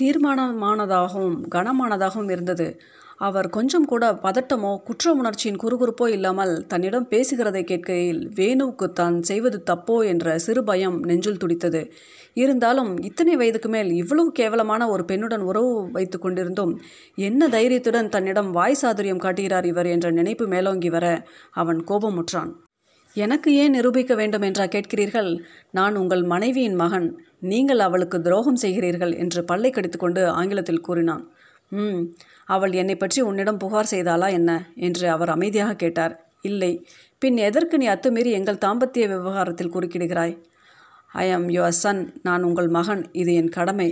தீர்மானமானதாகவும் 0.00 1.36
கனமானதாகவும் 1.54 2.30
இருந்தது. 2.30 2.80
அவர் 3.20 3.48
கொஞ்சம் 3.48 3.86
கூட 3.90 4.04
பதட்டமோ 4.22 4.70
குற்ற 4.84 5.12
உணர்ச்சியின் 5.12 5.58
குறுகுறுப்போ 5.62 6.06
இல்லாமல் 6.08 6.52
தன்னிடம் 6.66 7.08
பேசுகிறதை 7.10 7.62
கேட்கையில் 7.70 8.20
வேணுவுக்கு 8.38 8.86
தான் 8.92 9.16
செய்வது 9.22 9.58
தப்போ 9.70 9.96
என்ற 10.12 10.36
சிறு 10.38 10.62
பயம் 10.64 10.96
நெஞ்சில் 11.08 11.40
துடித்தது. 11.42 11.82
இருந்தாலும் 12.34 12.90
இத்தனை 13.08 13.34
வயதுக்கு 13.36 13.68
மேல் 13.68 13.90
இவ்வளவு 13.92 14.30
கேவலமான 14.32 14.88
ஒரு 14.88 15.04
பெண்ணுடன் 15.10 15.44
உறவு 15.50 15.74
வைத்து 15.90 16.18
கொண்டிருந்தும் 16.18 16.72
என்ன 17.28 17.48
தைரியத்துடன் 17.48 18.08
தன்னிடம் 18.08 18.50
வாய் 18.50 18.80
சாதுரியம் 18.82 19.22
காட்டுகிறார் 19.24 19.68
இவர் 19.72 19.90
என்ற 19.94 20.10
நினைப்பு 20.10 20.46
மேலோங்கி 20.46 20.92
வர 20.96 21.06
அவன் 21.62 21.82
கோபமுற்றான். 21.90 22.50
எனக்கு 23.16 23.50
ஏன் 23.62 23.74
நிரூபிக்க 23.76 24.12
வேண்டும் 24.14 24.44
என்றா 24.48 24.66
கேட்கிறீர்கள்? 24.66 25.30
நான் 25.70 25.94
உங்கள் 25.96 26.24
மனைவியின் 26.32 26.74
மகன். 26.74 27.08
நீங்கள் 27.52 27.80
அவளுக்கு 27.80 28.18
துரோகம் 28.20 28.60
செய்கிறீர்கள் 28.62 29.14
என்று 29.16 29.40
பல்லை 29.44 29.70
கடித்துக்கொண்டு 29.72 30.22
ஆங்கிலத்தில் 30.38 30.84
கூறினான். 30.88 31.24
ம் 31.72 32.02
அவள் 32.50 32.72
என்னை 32.72 32.96
பற்றி 32.96 33.20
உன்னிடம் 33.20 33.58
புகார் 33.58 33.90
செய்தாளா 33.90 34.28
என்ன? 34.30 34.50
என்று 34.76 35.10
அவர் 35.10 35.28
அமைதியாக 35.28 35.74
கேட்டார். 35.74 36.14
இல்லை. 36.40 36.72
பின் 37.22 37.36
எதற்கு 37.36 37.78
நீ 37.78 37.86
அத்துமீறி 37.86 38.30
எங்கள் 38.30 38.62
தாம்பத்திய 38.64 39.06
விவகாரத்தில் 39.08 39.72
குறுக்கிடுகிறாய்? 39.74 40.34
ஐ 41.14 41.26
ஆம் 41.32 41.48
யுவர் 41.48 41.78
சன் 41.82 42.02
நான் 42.22 42.42
உங்கள் 42.42 42.68
மகன். 42.68 43.02
இது 43.12 43.34
என் 43.34 43.48
கடமை. 43.48 43.88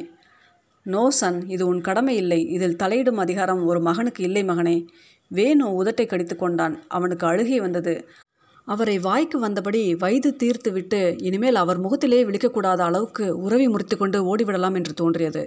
நோ 0.87 1.11
சன் 1.11 1.39
இது 1.49 1.67
உன் 1.67 1.81
கடமை 1.81 2.15
இல்லை. 2.17 2.41
இதில் 2.49 2.81
தலையிடும் 2.83 3.21
அதிகாரம் 3.25 3.63
ஒரு 3.65 3.81
மகனுக்கு 3.81 4.23
இல்லை 4.25 4.43
மகனே. 4.45 4.77
வேணு 5.31 5.65
உதட்டை 5.81 6.07
கடித்து 6.07 6.37
கொண்டான். 6.37 6.75
அவனுக்கு 6.89 7.25
அழுகை 7.27 7.59
வந்தது. 7.61 7.95
அவரை 8.69 8.99
வாய்க்கு 8.99 9.39
வந்தபடி 9.47 9.83
வயது 9.99 10.31
தீர்த்து 10.37 10.71
விட்டு 10.73 11.01
இனிமேல் 11.19 11.55
அவர் 11.55 11.79
முகத்திலே 11.79 12.21
விழிக்கக்கூடாத 12.25 12.81
அளவுக்கு 12.81 13.27
உறவி 13.39 13.67
முறித்து 13.69 13.97
கொண்டு 13.97 14.19
ஓடிவிடலாம் 14.31 14.75
என்று 14.75 14.95
தோன்றியது. 14.95 15.43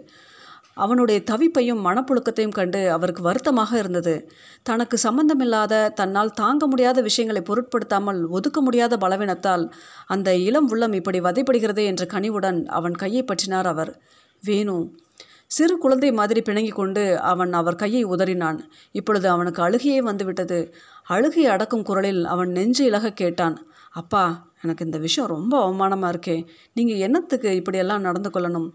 அவனுடைய 0.82 1.24
தவிப்பையும் 1.32 1.84
மனப்புழுக்கத்தையும் 1.86 2.50
கண்டு 2.50 2.92
அவருக்கு 2.92 3.22
வருத்தமாக 3.22 3.78
இருந்தது. 3.78 4.32
தனக்கு 4.64 4.98
சம்பந்தமில்லாத 4.98 5.90
தன்னால் 5.90 6.32
தாங்க 6.32 6.68
முடியாத 6.68 7.02
விஷயங்களை 7.02 7.42
பொருட்படுத்தாமல் 7.42 8.26
ஒதுக்க 8.26 8.62
முடியாத 8.62 8.98
பலவீனத்தால் 8.98 9.72
அந்த 10.08 10.36
இளம் 10.36 10.70
உள்ளம் 10.70 10.94
இப்படி 10.94 11.20
வதைப்படுகிறதே 11.20 11.86
என்ற 11.86 12.06
கனிவுடன் 12.06 12.68
அவன் 12.68 12.96
கையை 12.96 13.26
பற்றினார் 13.26 13.66
அவர். 13.66 14.02
வேணு. 14.46 14.90
சிறு 15.48 15.78
குழந்தை 15.78 16.12
மாதிரி 16.12 16.42
பிணங்கி 16.42 16.72
கொண்டு 16.72 17.20
அவன் 17.20 17.54
அவர் 17.54 17.76
கையை 17.76 18.06
உதறினான். 18.06 18.60
இப்பொழுது 18.92 19.30
அவனுக்கு 19.30 19.62
அழுகையே 19.68 19.98
வந்துவிட்டது. 19.98 20.74
அழுகை 21.04 21.46
அடக்கும் 21.46 21.84
குரலில் 21.84 22.26
அவன் 22.26 22.52
நெஞ்சு 22.52 22.86
இலக 22.86 23.12
கேட்டான். 23.12 23.58
அப்பா 23.92 24.24
எனக்கு 24.62 24.86
இந்த 24.86 24.98
விஷயம் 24.98 25.30
ரொம்ப 25.30 25.54
அவமானமாக 25.68 26.14
இருக்கே. 26.14 26.48
நீங்கள் 26.74 26.98
என்னத்துக்கு 26.98 27.56
இப்படியெல்லாம் 27.56 28.02
நடந்து 28.02 28.30
கொள்ளணும்? 28.30 28.70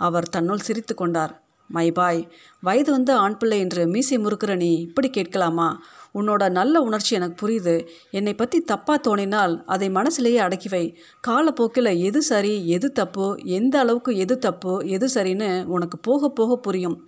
அவர் 0.00 0.28
தன்னுள் 0.28 0.58
சிரித்து 0.58 0.94
கொண்டார். 0.94 1.41
மை 1.72 1.88
பாய் 1.92 2.20
வயது 2.60 2.90
வந்து 2.90 3.12
ஆண் 3.12 3.36
பிள்ளை 3.36 3.58
என்று 3.58 3.82
மீசை 3.86 4.16
முறுக்கிற 4.18 4.52
நீ 4.56 4.70
இப்படி 4.78 5.08
கேட்கலாமா? 5.10 5.68
உன்னோட 6.14 6.50
நல்ல 6.50 6.80
உணர்ச்சி 6.80 7.12
எனக்கு 7.16 7.36
புரியுது. 7.42 7.74
என்னை 8.10 8.34
பற்றி 8.34 8.58
தப்பாக 8.72 8.98
தோணினால் 9.08 9.54
அதை 9.66 9.88
மனசிலேயே 9.88 10.40
அடக்கி 10.46 10.68
வை. 10.68 10.84
காலப்போக்கில் 11.28 11.98
எது 11.98 12.22
சரி 12.22 12.54
எது 12.68 12.90
தப்பு 12.92 13.26
எந்த 13.58 13.74
அளவுக்கு 13.78 14.14
எது 14.16 14.36
தப்பு 14.38 14.74
எது 14.86 15.08
சரின்னு 15.14 15.50
உனக்கு 15.66 15.98
போக 15.98 16.28
போக 16.28 16.56
புரியும். 16.56 16.98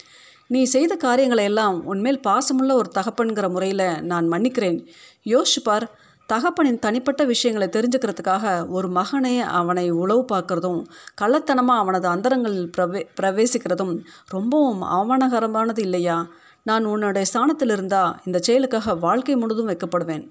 நீ 0.46 0.62
செய்த 0.64 0.92
காரியங்களை 0.96 1.44
எல்லாம் 1.44 1.76
உன்மேல் 1.84 2.24
பாசமுள்ள 2.26 2.72
ஒரு 2.72 2.90
தகப்பன்கிற 2.94 3.46
முறையில் 3.50 3.86
நான் 4.02 4.26
மன்னிக்கிறேன். 4.28 4.78
யோசிப்பார் 5.26 5.84
பார் 5.84 5.86
தகப்பனின் 6.28 6.78
தனிப்பட்ட 6.78 7.24
விஷயங்களை 7.24 7.68
தெரிஞ்சுக்கிறதுக்காக 7.68 8.44
ஒரு 8.68 8.88
மகனை 8.88 9.40
அவனை 9.40 9.90
உளவு 9.90 10.24
பார்க்குறதும் 10.32 10.80
கள்ளத்தனமாக 11.20 11.82
அவனது 11.82 12.08
அந்தரங்களில் 12.08 12.70
பிரவே 12.70 13.02
பிரவேசிக்கிறதும் 13.20 13.92
ரொம்பவும் 14.26 14.82
அவமானகரமானது 14.82 15.78
இல்லையா? 15.78 16.16
நான் 16.62 16.84
உன்னுடைய 16.84 17.26
ஸ்தானத்தில் 17.26 17.68
இருந்தால் 17.68 18.16
இந்த 18.24 18.38
செயலுக்காக 18.38 18.94
வாழ்க்கை 18.94 19.36
முழுதும் 19.36 19.70
வைக்கப்படுவேன். 19.70 20.24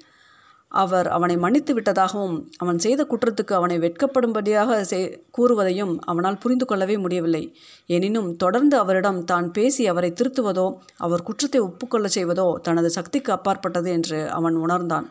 அவர் 0.72 1.08
அவனை 1.08 1.38
மன்னித்து 1.38 1.74
விட்டதாகவும் 1.74 2.38
அவன் 2.58 2.80
செய்த 2.80 3.02
குற்றத்துக்கு 3.04 3.54
அவனை 3.54 3.78
வெட்கப்படும்படியாக 3.78 4.82
செய் 4.84 5.22
கூறுவதையும் 5.38 5.94
அவனால் 6.06 6.40
புரிந்து 6.40 6.66
கொள்ளவே 6.66 6.98
முடியவில்லை. 6.98 7.44
எனினும் 7.90 8.36
தொடர்ந்து 8.36 8.78
அவரிடம் 8.78 9.24
தான் 9.24 9.52
பேசி 9.52 9.88
அவரை 9.88 10.14
திருத்துவதோ 10.22 10.68
அவர் 10.98 11.22
குற்றத்தை 11.22 11.62
ஒப்புக்கொள்ளச் 11.62 12.18
செய்வதோ 12.20 12.48
தனது 12.62 12.90
சக்திக்கு 12.90 13.32
அப்பாற்பட்டது 13.32 13.92
என்று 13.92 14.30
அவன் 14.30 14.56
உணர்ந்தான். 14.56 15.08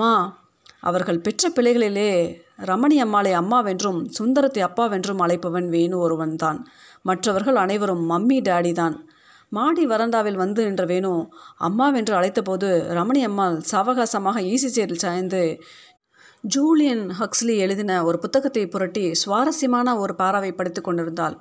மா 0.00 0.12
அவர்கள் 0.80 1.24
பெற்ற 1.26 1.50
பிள்ளைகளிலே 1.56 2.10
ரமணி 2.70 2.96
அம்மாளை 3.04 3.32
அம்மாவென்றும் 3.32 4.00
சுந்தரத்தை 4.16 4.62
அப்பாவென்றும் 4.66 5.22
அழைப்பவன் 5.24 5.68
வேணு 5.74 5.96
ஒருவன்தான். 5.98 6.58
மற்றவர்கள் 7.02 7.58
அனைவரும் 7.64 8.04
மம்மி 8.10 8.38
டேடி 8.48 8.72
தான் 8.72 8.96
மாடி 9.52 9.84
வரண்டாவில் 9.86 10.38
வந்து 10.42 10.60
நின்ற 10.66 10.84
வேணு 10.84 11.12
அம்மாவென்று 11.58 12.14
அழைத்தபோது 12.18 12.68
ரமணி 12.98 13.22
அம்மாள் 13.24 13.56
சாவகாசமாக 13.70 14.42
ஈசி 14.52 14.70
சேரில் 14.76 15.02
சாய்ந்து 15.04 15.42
ஜூலியன் 16.44 17.04
ஹக்ஸ்லி 17.20 17.54
எழுதின 17.56 17.92
ஒரு 18.04 18.18
புத்தகத்தை 18.18 18.64
புரட்டி 18.66 19.04
சுவாரஸ்யமான 19.22 19.96
ஒரு 19.98 20.14
பாராவை 20.18 20.52
படித்து 20.52 20.82
கொண்டிருந்தாள். 20.82 21.36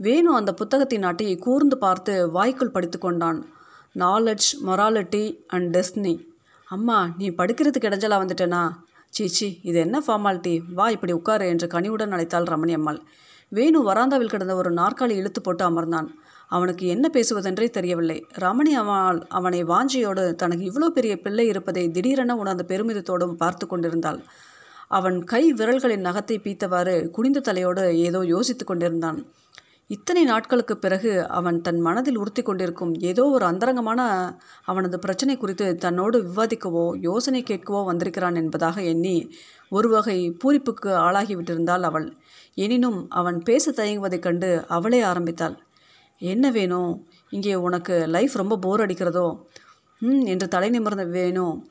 வேணு 0.00 0.30
அந்த 0.34 0.52
புத்தகத்தை 0.54 0.98
நாட்டி 0.98 1.28
கூர்ந்து 1.38 1.78
பார்த்து 1.78 2.14
வாய்க்குள் 2.30 2.74
படித்து 2.78 2.98
கொண்டான். 2.98 3.40
Knowledge 3.94 4.50
morality 4.66 5.24
and 5.46 5.70
destiny. 5.76 6.14
அம்மா 6.70 6.96
நீ 7.18 7.30
படுக்கிறதுக்கு 7.30 7.88
இடைஞ்சலா 7.88 8.16
வந்துட்டேனா? 8.20 8.60
சீச்சி 9.10 9.46
இது 9.62 9.78
என்ன 9.78 10.02
ஃபார்மாலிட்டி 10.06 10.52
வா 10.74 10.88
இப்படி 10.88 11.12
உட்காரு 11.12 11.46
என்று 11.48 11.66
கனிவுடன் 11.66 12.12
அழைத்தாள் 12.12 12.46
ரமணி 12.50 12.72
அம்மாள். 12.72 13.00
வேணு 13.48 13.78
வராந்தாவில் 13.88 14.30
கிடந்த 14.30 14.54
ஒரு 14.54 14.70
நாற்காலி 14.70 15.14
இழுத்து 15.16 15.40
போட்டு 15.40 15.64
அமர்ந்தான். 15.70 16.08
அவனுக்கு 16.48 16.86
என்ன 16.86 17.10
பேசுவதென்றே 17.12 17.68
தெரியவில்லை. 17.70 18.18
ரமணி 18.38 18.72
அம்மாள் 18.72 19.20
அவனை 19.28 19.64
வாஞ்சியோடு 19.64 20.34
தனக்கு 20.34 20.64
இவ்வளோ 20.70 20.90
பெரிய 20.90 21.16
பிள்ளை 21.20 21.46
இருப்பதை 21.46 21.84
திடீரென 21.90 22.36
உணர்ந்த 22.36 22.66
பெருமிதத்தோடும் 22.68 23.34
பார்த்து 23.34 23.66
கொண்டிருந்தாள். 23.66 24.20
அவன் 24.88 25.24
கை 25.24 25.42
விரல்களின் 25.52 26.06
நகத்தை 26.08 26.38
பீத்தவாறு 26.38 27.10
குனிந்த 27.10 27.40
தலையோடு 27.40 27.84
ஏதோ 27.98 28.22
யோசித்து 28.26 28.64
கொண்டிருந்தான். 28.64 29.20
இத்தனை 29.90 30.24
நாட்களுக்கு 30.24 30.78
பிறகு 30.78 31.12
அவன் 31.28 31.60
தன் 31.60 31.80
மனதில் 31.80 32.18
உறுத்தி 32.18 32.42
கொண்டிருக்கும் 32.42 32.92
ஏதோ 32.94 33.24
ஒரு 33.26 33.44
அந்தரங்கமான 33.44 34.00
அவனது 34.64 34.98
பிரச்சனை 34.98 35.36
குறித்து 35.36 35.74
தன்னோடு 35.74 36.18
விவாதிக்கவோ 36.22 36.84
யோசனை 37.00 37.40
கேட்கவோ 37.42 37.80
வந்திருக்கிறான் 37.84 38.34
என்பதாக 38.34 38.82
எண்ணி 38.82 39.16
ஒரு 39.68 39.88
வகை 39.88 40.18
பூரிப்புக்கு 40.44 40.90
ஆளாகிவிட்டிருந்தாள் 41.06 41.80
அவள். 41.80 42.06
எனினும் 42.54 43.00
அவன் 43.10 43.38
பேச 43.38 43.70
தயங்குவதைக் 43.70 44.26
கண்டு 44.28 44.50
அவளே 44.68 45.02
ஆரம்பித்தாள். 45.02 45.56
என்ன 46.22 46.50
வேணும் 46.50 46.92
இங்கே 47.30 47.54
உனக்கு 47.66 48.06
லைஃப் 48.06 48.34
ரொம்ப 48.34 48.56
போர் 48.56 48.80
அடிக்கிறதோ? 48.80 49.26
ம் 50.02 50.24
என்று 50.26 50.48
தலை 50.48 50.70
நிமிர்ந்த 50.70 51.04
வேணும் 51.04 51.68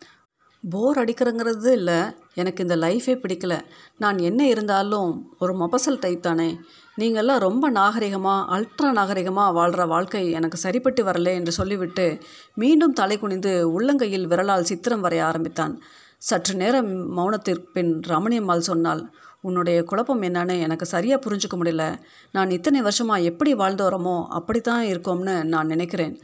போர் 0.64 0.98
அடிக்கிறங்கிறது 0.98 1.72
இல்லை. 1.72 2.00
எனக்கு 2.34 2.64
இந்த 2.64 2.76
லைஃபே 2.76 3.14
பிடிக்கல. 3.24 3.54
நான் 3.98 4.18
என்ன 4.18 4.42
இருந்தாலும் 4.48 5.12
ஒரு 5.40 5.54
மொபசல் 5.58 6.00
டைப் 6.00 6.22
தானே. 6.22 6.50
நீங்கள்லாம் 6.98 7.44
ரொம்ப 7.48 7.66
நாகரிகமாக 7.72 8.48
அல்ட்ரா 8.56 8.90
நாகரிகமாக 8.98 9.54
வாழ்கிற 9.54 9.84
வாழ்க்கை 9.86 10.22
எனக்கு 10.32 10.58
சரிப்பட்டு 10.58 11.02
வரல 11.04 11.34
என்று 11.34 11.52
சொல்லிவிட்டு 11.52 12.06
மீண்டும் 12.54 12.94
தலை 12.94 13.18
குனிந்து 13.18 13.52
உள்ளங்கையில் 13.76 14.28
விரலால் 14.28 14.68
சித்திரம் 14.70 15.04
வரைய 15.04 15.24
ஆரம்பித்தான். 15.24 15.74
சற்று 16.22 16.54
நேரம் 16.56 16.92
மௌனத்திற்கு 17.18 17.70
பின் 17.74 17.94
ரமணியம்மாள் 18.08 18.68
சொன்னாள் 18.70 19.04
உன்னுடைய 19.42 19.78
குழப்பம் 19.84 20.22
என்னன்னு 20.22 20.56
எனக்கு 20.60 20.86
சரியாக 20.86 21.20
புரிஞ்சுக்க 21.26 21.56
முடியல. 21.60 21.84
நான் 22.32 22.50
இத்தனை 22.50 22.82
வருஷமாக 22.82 23.28
எப்படி 23.32 23.54
வாழ்ந்து 23.54 23.84
வரோமோ 23.90 24.18
அப்படித்தான் 24.40 24.84
இருக்கோம்னு 24.84 25.36
நான் 25.44 25.68
நினைக்கிறேன். 25.68 26.16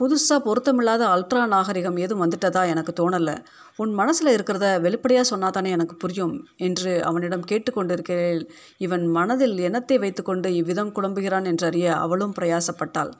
புதுசாக 0.00 0.40
பொருத்தமில்லாத 0.46 1.02
அல்ட்ரா 1.12 1.42
நாகரிகம் 1.52 1.98
எதுவும் 2.04 2.22
வந்துட்டதா 2.22 2.62
எனக்கு 2.72 2.92
தோணலை. 2.98 3.34
உன் 3.82 3.92
மனசில் 4.00 4.30
இருக்கிறத 4.34 4.66
வெளிப்படையாக 4.86 5.26
சொன்னா 5.30 5.48
தானே 5.56 5.70
எனக்கு 5.76 5.94
புரியும் 6.02 6.34
என்று 6.66 6.92
அவனிடம் 7.10 7.46
கேட்டுக்கொண்டிருக்கிறேன் 7.50 8.42
இவன் 8.86 9.04
மனதில் 9.16 9.56
எண்ணத்தை 9.68 9.96
வைத்துக்கொண்டு 10.02 10.48
இவ்விதம் 10.60 10.92
குழம்புகிறான் 10.96 11.48
என்றறிய 11.52 11.86
அவளும் 12.04 12.34
பிரயாசப்பட்டாள். 12.38 13.12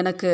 எனக்கு 0.00 0.30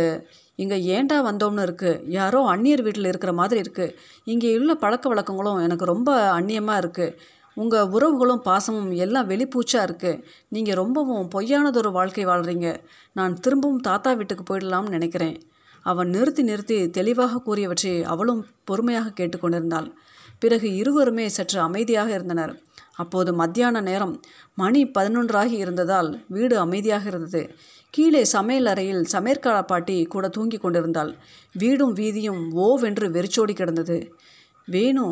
இங்கே 0.62 0.78
ஏண்டா 0.96 1.18
வந்தோம்னு 1.28 1.64
இருக்குது 1.68 2.02
யாரோ 2.18 2.38
அந்நியர் 2.52 2.84
வீட்டில் 2.86 3.10
இருக்கிற 3.12 3.32
மாதிரி 3.40 3.58
இருக்குது 3.64 3.96
இங்கே 4.32 4.52
உள்ள 4.60 4.74
பழக்க 4.84 5.06
வழக்கங்களும் 5.12 5.60
எனக்கு 5.66 5.90
ரொம்ப 5.92 6.10
அந்நியமாக 6.38 6.82
இருக்குது 6.84 7.16
உங்கள் 7.56 7.90
உறவுகளும் 7.96 8.44
பாசமும் 8.48 8.90
எல்லாம் 9.04 9.28
வெளிப்பூச்சாக 9.32 9.86
இருக்குது 9.88 10.22
நீங்கள் 10.54 10.80
ரொம்பவும் 10.82 11.28
பொய்யானதொரு 11.34 11.92
வாழ்க்கை 11.98 12.24
வாழ்கிறீங்க 12.32 12.70
நான் 13.18 13.36
திரும்பவும் 13.44 13.84
தாத்தா 13.90 14.10
வீட்டுக்கு 14.20 14.46
போயிடலாம்னு 14.50 14.96
நினைக்கிறேன். 14.98 15.36
அவன் 15.90 16.08
நிறுத்தி 16.08 16.42
நிறுத்தி 16.42 16.78
தெளிவாக 16.90 17.40
கூறியவற்றை 17.46 17.94
அவளும் 18.12 18.42
பொறுமையாக 18.64 19.12
கேட்டுக்கொண்டிருந்தாள். 19.18 19.88
பிறகு 20.38 20.68
இருவருமே 20.74 21.26
சற்று 21.28 21.58
அமைதியாக 21.60 22.10
இருந்தனர். 22.12 22.52
அப்போது 22.94 23.30
மத்தியான 23.34 23.80
நேரம் 23.80 24.14
மணி 24.54 24.82
பதினொன்றாகி 24.98 25.56
இருந்ததால் 25.64 26.10
வீடு 26.28 26.54
அமைதியாக 26.58 27.04
இருந்தது. 27.08 27.42
கீழே 27.94 28.22
சமையல் 28.34 28.66
அறையில் 28.66 29.04
சமையற்கால 29.12 29.58
பாட்டி 29.62 29.96
கூட 30.04 30.28
தூங்கி 30.28 30.58
கொண்டிருந்தாள். 30.58 31.12
வீடும் 31.52 31.92
வீதியும் 31.92 32.42
ஓவென்று 32.66 33.08
வெறிச்சோடி 33.10 33.54
கிடந்தது. 33.54 33.98
வேணு 34.68 35.04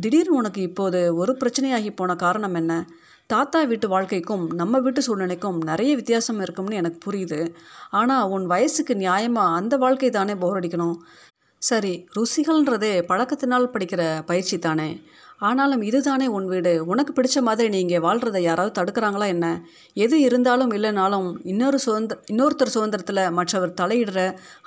திடீர்னு 0.00 0.34
உனக்கு 0.34 0.60
இப்போது 0.62 1.00
ஒரு 1.14 1.32
பிரச்சனையாகி 1.40 1.90
போன 1.96 2.14
காரணம் 2.16 2.54
என்ன? 2.54 2.72
தாத்தா 3.30 3.60
வீட்டு 3.62 3.86
வாழ்க்கைக்கும் 3.88 4.42
நம்ம 4.54 4.78
வீட்டு 4.78 5.00
சூழ்நிலைக்கும் 5.06 5.58
நிறைய 5.64 5.94
வித்தியாசம் 5.94 6.40
இருக்கும்னு 6.40 6.76
எனக்கு 6.76 6.98
புரியுது. 7.04 7.38
ஆனால் 7.90 8.28
உன் 8.28 8.46
வயசுக்கு 8.46 8.94
நியாயமாக 8.94 9.56
அந்த 9.58 9.76
வாழ்க்கை 9.76 10.10
தானே 10.10 10.34
போர் 10.34 10.58
அடிக்கணும்? 10.60 10.96
சரி 11.62 11.92
ருசிகள்ன்றதே 12.16 12.92
பழக்கத்தினால் 13.10 13.72
படிக்கிற 13.74 14.02
பயிற்சி 14.26 14.58
தானே. 14.58 14.88
ஆனாலும் 15.48 15.82
இதுதானே 15.82 16.26
உன் 16.36 16.46
வீடு. 16.46 16.72
உனக்கு 16.86 17.12
பிடிச்ச 17.16 17.38
மாதிரி 17.40 17.68
நீ 17.68 17.78
இங்கே 17.78 17.98
வாழ்கிறத 17.98 18.40
யாராவது 18.40 18.72
தடுக்கிறாங்களா 18.78 19.26
என்ன? 19.26 19.46
எது 20.04 20.16
இருந்தாலும் 20.20 20.70
இல்லைனாலும் 20.70 21.28
இன்னொரு 21.42 21.78
சுதந்திர 21.78 22.20
இன்னொருத்தர் 22.32 22.74
சுதந்திரத்தில் 22.74 23.22
மற்றவர் 23.30 23.72
தலையிடுற 23.80 24.20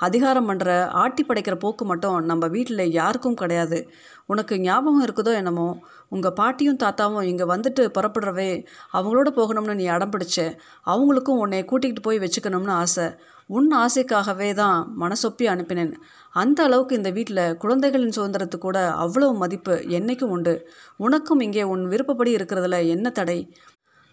அதிகாரம் 0.08 0.50
பண்ணுற 0.50 0.70
ஆட்டி 1.04 1.26
படைக்கிற 1.28 1.56
போக்கு 1.56 1.86
மட்டும் 1.86 2.18
நம்ம 2.24 2.48
வீட்டில் 2.48 2.92
யாருக்கும் 2.92 3.40
கிடையாது. 3.44 3.80
உனக்கு 4.26 4.56
ஞாபகம் 4.60 5.06
இருக்குதோ 5.06 5.34
என்னமோ? 5.36 5.68
உங்கள் 6.10 6.34
பாட்டியும் 6.34 6.82
தாத்தாவும் 6.84 7.28
இங்கே 7.32 7.46
வந்துட்டு 7.54 7.84
புறப்படுறவே 7.98 8.50
அவங்களோட 8.94 9.30
போகணும்னு 9.40 9.76
நீ 9.76 9.88
அடம் 9.88 10.14
பிடிச்ச. 10.16 10.38
அவங்களுக்கும் 10.86 11.42
உன்னை 11.46 11.62
கூட்டிகிட்டு 11.72 12.02
போய் 12.02 12.24
வச்சுக்கணும்னு 12.26 12.76
ஆசை. 12.82 13.08
உன் 13.50 13.70
ஆசைக்காகவே 13.76 14.54
தான் 14.54 14.78
மனசொப்பி 15.00 15.46
அனுப்பினேன். 15.48 15.92
அந்த 16.34 16.60
அளவுக்கு 16.64 16.94
இந்த 16.96 17.10
வீட்டில் 17.10 17.58
குழந்தைகளின் 17.58 18.16
சுதந்திரத்துக்கு 18.18 18.58
கூட 18.58 18.80
அவ்வளவு 18.94 19.34
மதிப்பு 19.34 19.76
என்னைக்கும் 19.90 20.34
உண்டு. 20.36 20.54
உனக்கும் 20.98 21.40
இங்கே 21.40 21.64
உன் 21.64 21.84
விருப்பப்படி 21.88 22.36
இருக்கிறதுல 22.36 22.88
என்ன 22.88 23.10
தடை? 23.10 23.40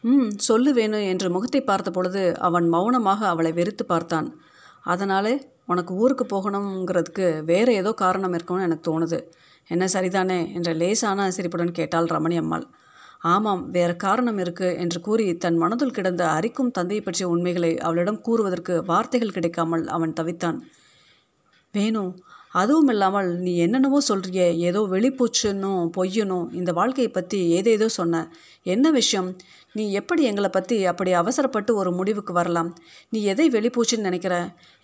ம் 0.04 0.30
சொல்லு 0.38 0.70
வேணும் 0.72 1.00
என்று 1.00 1.30
முகத்தை 1.30 1.60
பார்த்த 1.62 1.90
பொழுது 1.90 2.22
அவன் 2.38 2.68
மௌனமாக 2.68 3.26
அவளை 3.26 3.52
வெறுத்து 3.52 3.84
பார்த்தான். 3.84 4.28
அதனாலே 4.82 5.34
உனக்கு 5.66 5.94
ஊருக்கு 5.94 6.24
போகணுங்கிறதுக்கு 6.26 7.26
வேறு 7.44 7.72
ஏதோ 7.74 7.90
காரணம் 7.92 8.32
இருக்கும்னு 8.32 8.62
எனக்கு 8.62 8.86
தோணுது. 8.90 9.18
என்ன 9.70 9.84
சரிதானே? 9.86 10.38
என்ற 10.54 10.72
லேசான 10.72 11.30
சிரிப்புடன் 11.30 11.72
கேட்டாள் 11.72 12.04
ரமணி 12.06 12.36
அம்மாள். 12.36 12.66
ஆமாம் 13.24 13.62
வேறு 13.70 13.94
காரணம் 13.96 14.38
இருக்கு 14.38 14.68
என்று 14.78 14.98
கூறி 15.00 15.26
தன் 15.36 15.58
மனதுள் 15.58 15.94
கிடந்த 15.94 16.22
அரிக்கும் 16.28 16.70
தந்தையை 16.70 17.02
பற்றிய 17.04 17.26
உண்மைகளை 17.28 17.70
அவளிடம் 17.78 18.20
கூறுவதற்கு 18.20 18.74
வார்த்தைகள் 18.86 19.34
கிடைக்காமல் 19.34 19.84
அவன் 19.88 20.16
தவித்தான். 20.20 20.58
வேணும் 21.74 22.12
அதுவும் 22.52 22.88
இல்லாமல் 22.88 23.30
நீ 23.38 23.52
என்னென்னவோ 23.56 23.98
சொல்கிறிய 24.08 24.44
ஏதோ 24.68 24.80
வெளிப்பூச்சுன்னும் 24.90 25.84
பொய்யனும் 25.96 26.46
இந்த 26.52 26.70
வாழ்க்கையை 26.72 27.10
பற்றி 27.12 27.38
ஏதேதோ 27.50 27.88
சொன்ன. 27.98 28.24
என்ன 28.66 28.86
விஷயம்? 28.90 29.30
நீ 29.74 29.84
எப்படி 29.92 30.22
எங்களை 30.30 30.48
பற்றி 30.48 30.76
அப்படி 30.90 31.10
அவசரப்பட்டு 31.12 31.72
ஒரு 31.74 31.90
முடிவுக்கு 31.92 32.32
வரலாம்? 32.32 32.70
நீ 33.08 33.18
எதை 33.32 33.46
வெளிப்பூச்சின்னு 33.50 34.08
நினைக்கிற? 34.08 34.34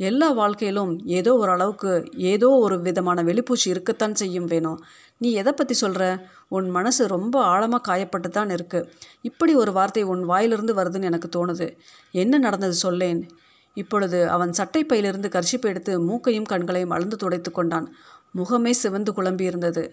எல்லா 0.00 0.28
வாழ்க்கையிலும் 0.32 0.92
ஏதோ 1.18 1.32
ஒரு 1.34 1.50
அளவுக்கு 1.50 1.90
ஏதோ 2.32 2.48
ஒரு 2.64 2.76
விதமான 2.86 3.22
வெளிப்பூச்சி 3.22 3.68
இருக்கத்தான் 3.74 4.14
செய்யும் 4.14 4.48
வேணும். 4.52 4.78
நீ 5.18 5.30
எதை 5.32 5.52
பற்றி 5.52 5.74
சொல்கிற 5.74 6.04
உன் 6.48 6.68
மனசு 6.70 7.02
ரொம்ப 7.06 7.36
ஆழமாக 7.44 7.82
காயப்பட்டு 7.88 8.28
தான் 8.28 8.48
இருக்குது 8.48 8.88
இப்படி 9.22 9.54
ஒரு 9.54 9.72
வார்த்தை 9.72 10.02
உன் 10.12 10.24
வாயிலிருந்து 10.24 10.74
வருதுன்னு 10.74 11.10
எனக்கு 11.12 11.30
தோணுது. 11.36 11.68
என்ன 12.10 12.38
நடந்தது 12.38 12.78
சொல்லேன். 12.86 13.22
இப்பொழுது 13.76 14.18
அவன் 14.34 14.52
சட்டை 14.52 14.82
பையிலிருந்து 14.84 15.28
கர்ச்சிப்பை 15.28 15.68
எடுத்து 15.72 15.92
மூக்கையும் 16.00 16.50
கண்களையும் 16.52 16.94
அளந்து 16.96 17.16
துடைத்து 17.16 17.50
கொண்டான். 17.52 17.86
முகமே 18.36 18.72
சிவந்து 18.82 19.12
குழம்பியிருந்தது. 19.12 19.84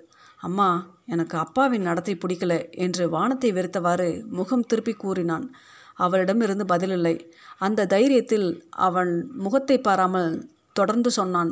அம்மா 0.47 0.69
எனக்கு 1.13 1.35
அப்பாவின் 1.37 1.87
நடத்தை 1.87 2.13
பிடிக்கல 2.15 2.53
என்று 2.85 3.03
வானத்தை 3.09 3.49
வெறுத்தவாறு 3.51 4.07
முகம் 4.37 4.67
திருப்பி 4.69 4.93
கூறினான். 5.03 5.45
அவளிடமிருந்து 6.05 6.65
பதிலில்லை. 6.73 7.15
அந்த 7.65 7.87
தைரியத்தில் 7.93 8.47
அவன் 8.87 9.11
முகத்தை 9.45 9.77
பாராமல் 9.87 10.29
தொடர்ந்து 10.79 11.11
சொன்னான் 11.19 11.51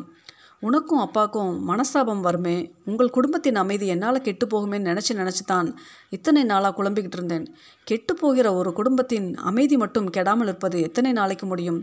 உனக்கும் 0.68 1.02
அப்பாக்கும் 1.06 1.54
மனஸ்தாபம் 1.70 2.22
வருமே. 2.28 2.58
உங்கள் 2.90 3.16
குடும்பத்தின் 3.16 3.58
அமைதி 3.62 3.86
என்னால் 3.94 4.26
கெட்டு 4.28 4.46
போகுமேன்னு 4.54 4.90
நினச்சி 4.92 5.14
நினச்சி 5.22 5.44
தான் 5.46 5.70
இத்தனை 6.16 6.42
நாளாக 6.52 6.76
குழம்பிக்கிட்டு 6.78 7.18
இருந்தேன். 7.20 7.46
கெட்டு 7.88 8.14
போகிற 8.22 8.48
ஒரு 8.60 8.72
குடும்பத்தின் 8.80 9.28
அமைதி 9.50 9.78
மட்டும் 9.84 10.08
கெடாமல் 10.18 10.50
இருப்பது 10.50 10.80
எத்தனை 10.88 11.12
நாளைக்கு 11.20 11.48
முடியும்? 11.52 11.80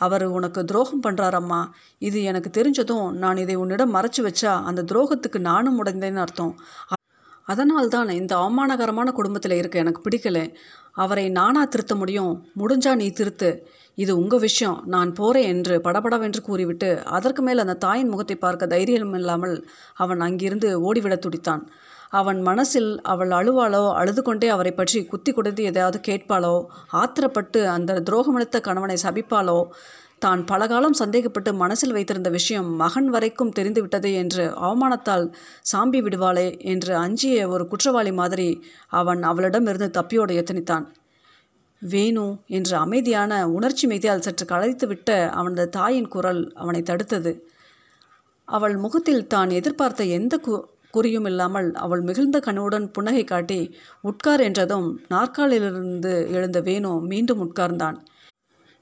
அவர் 0.00 0.24
உனக்கு 0.36 0.60
துரோகம் 0.64 1.04
பண்ணுறாரம்மா 1.06 1.60
இது 2.08 2.18
எனக்கு 2.30 2.50
தெரிஞ்சதும் 2.58 3.08
நான் 3.22 3.36
இதை 3.36 3.54
உன்னிடம் 3.54 3.94
மறைச்சு 3.94 4.22
வச்சா 4.28 4.52
அந்த 4.70 4.84
துரோகத்துக்கு 4.92 5.38
நானும் 5.50 5.78
உடைந்தேன்னு 5.84 6.22
அர்த்தம். 6.26 6.54
அதனால்தான் 7.48 8.08
இந்த 8.20 8.32
அவமானகரமான 8.36 9.08
குடும்பத்தில் 9.12 9.58
இருக்க 9.60 9.76
எனக்கு 9.78 10.00
பிடிக்கல. 10.06 10.38
அவரை 10.94 11.24
நானா 11.30 11.62
திருத்த 11.64 11.94
முடியும்? 11.94 12.32
முடிஞ்சா 12.58 12.92
நீ 12.94 13.06
திருத்து. 13.10 13.50
இது 13.98 14.12
உங்கள் 14.18 14.38
விஷயம். 14.38 14.78
நான் 14.86 15.10
போகிறேன் 15.12 15.48
என்று 15.52 15.74
படபடவென்று 15.80 16.40
கூறிவிட்டு 16.42 16.90
அதற்கு 17.16 17.42
மேல் 17.42 17.64
அந்த 17.64 17.76
தாயின் 17.84 18.08
முகத்தை 18.08 18.36
பார்க்க 18.36 18.72
தைரியம் 18.74 19.14
இல்லாமல் 19.14 19.56
அவன் 19.96 20.20
அங்கிருந்து 20.20 20.70
ஓடிவிட 20.86 21.16
துடித்தான். 21.26 21.64
அவன் 22.12 22.40
மனசில் 22.42 22.90
அவள் 23.02 23.30
அழுவாளோ 23.30 23.82
அழுது 23.94 24.22
கொண்டே 24.22 24.48
அவரை 24.48 24.72
பற்றி 24.72 25.00
குத்தி 25.04 25.32
கொடுத்து 25.32 25.62
எதையாவது 25.62 25.98
கேட்பாளோ 26.08 26.54
ஆத்திரப்பட்டு 26.92 27.60
அந்த 27.68 28.00
துரோகமளித்த 28.00 28.60
கணவனை 28.60 28.96
சபிப்பாளோ 29.04 29.58
தான் 30.18 30.40
பலகாலம் 30.44 30.96
சந்தேகப்பட்டு 31.00 31.50
மனசில் 31.54 31.92
வைத்திருந்த 31.92 32.30
விஷயம் 32.30 32.68
மகன் 32.76 33.08
வரைக்கும் 33.08 33.52
தெரிந்துவிட்டது 33.52 34.10
என்று 34.12 34.44
அவமானத்தால் 34.60 35.24
சாம்பி 35.72 36.00
விடுவாளே 36.02 36.48
என்று 36.62 36.92
அஞ்சிய 36.94 37.46
ஒரு 37.48 37.64
குற்றவாளி 37.68 38.12
மாதிரி 38.12 38.48
அவன் 38.92 39.22
அவளிடமிருந்து 39.22 39.88
தப்பியோட 39.98 40.32
எத்தனித்தான். 40.40 40.86
வேணு 41.82 42.26
என்று 42.46 42.74
அமைதியான 42.76 43.32
உணர்ச்சி 43.48 43.84
மீதியால் 43.86 44.24
சற்று 44.24 44.44
கலைத்துவிட்ட 44.46 45.10
அவனது 45.30 45.64
தாயின் 45.68 46.08
குரல் 46.08 46.42
அவனை 46.54 46.82
தடுத்தது. 46.82 47.32
அவள் 48.48 48.76
முகத்தில் 48.76 49.26
தான் 49.26 49.50
எதிர்பார்த்த 49.50 50.04
எந்த 50.18 50.36
கு 50.38 50.54
குறியும் 50.94 51.26
இல்லாமல் 51.26 51.68
அவள் 51.74 52.02
மிகுந்த 52.02 52.38
கண்ணுடன் 52.38 52.86
புன்னகை 52.90 53.24
காட்டி 53.24 53.60
உட்கார் 54.00 54.40
என்றதும் 54.40 54.88
நாற்காலிலிருந்து 55.08 56.14
எழுந்த 56.30 56.60
வேணு 56.60 56.92
மீண்டும் 57.12 57.42
உட்கார்ந்தான். 57.46 57.98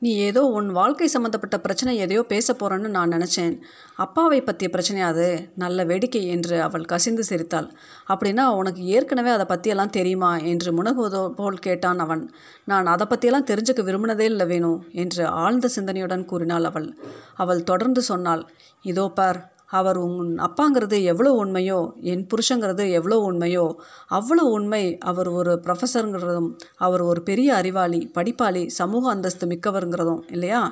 நீ 0.03 0.11
ஏதோ 0.27 0.43
உன் 0.57 0.69
வாழ்க்கை 0.71 1.07
சம்மந்தப்பட்ட 1.09 1.57
பிரச்சனை 1.59 1.93
எதையோ 1.99 2.23
பேச 2.23 2.55
போகிறேன்னு 2.55 2.89
நான் 2.89 3.15
நினச்சேன். 3.17 3.55
அப்பாவை 3.97 4.39
பற்றிய 4.41 4.69
பிரச்சனை 4.71 5.01
அது. 5.03 5.27
நல்ல 5.55 5.85
வேடிக்கை 5.85 6.23
என்று 6.27 6.57
அவள் 6.61 6.85
கசிந்து 6.85 7.25
சிரித்தாள். 7.25 7.69
அப்படின்னா 8.09 8.45
உனக்கு 8.61 8.83
ஏற்கனவே 8.87 9.31
அதை 9.31 9.47
பற்றியெல்லாம் 9.47 9.95
தெரியுமா? 9.99 10.31
என்று 10.53 10.73
முனகுவதோ 10.73 11.23
போல் 11.31 11.59
கேட்டான் 11.59 11.99
அவன். 11.99 12.23
நான் 12.65 12.87
அதை 12.87 13.07
பற்றியெல்லாம் 13.07 13.49
தெரிஞ்சுக்க 13.51 13.83
விரும்பினதே 13.83 14.29
இல்லை 14.33 14.47
வேணும் 14.47 14.81
என்று 14.95 15.25
ஆழ்ந்த 15.43 15.71
சிந்தனையுடன் 15.77 16.25
கூறினாள் 16.25 16.65
அவள். 16.65 16.89
அவள் 17.37 17.63
தொடர்ந்து 17.63 18.03
சொன்னாள். 18.03 18.45
இதோ 18.85 19.07
பார் 19.09 19.41
அவர் 19.71 19.99
உன் 19.99 20.39
அப்பாங்கிறது 20.39 21.03
எவ்வளோ 21.03 21.31
உண்மையோ 21.45 21.79
என் 22.03 22.27
புருஷங்கிறது 22.27 22.85
எவ்வளோ 22.91 23.17
உண்மையோ 23.31 23.65
அவ்வளோ 24.11 24.45
உண்மை 24.51 24.83
அவர் 25.01 25.29
ஒரு 25.29 25.53
ப்ரொஃபஸருங்கிறதும் 25.65 26.49
அவர் 26.77 27.03
ஒரு 27.03 27.23
பெரிய 27.23 27.55
அறிவாளி 27.55 28.11
படிப்பாளி 28.15 28.67
சமூக 28.71 29.11
அந்தஸ்து 29.11 29.47
மிக்கவருங்கிறதும் 29.47 30.23
இல்லையா? 30.31 30.63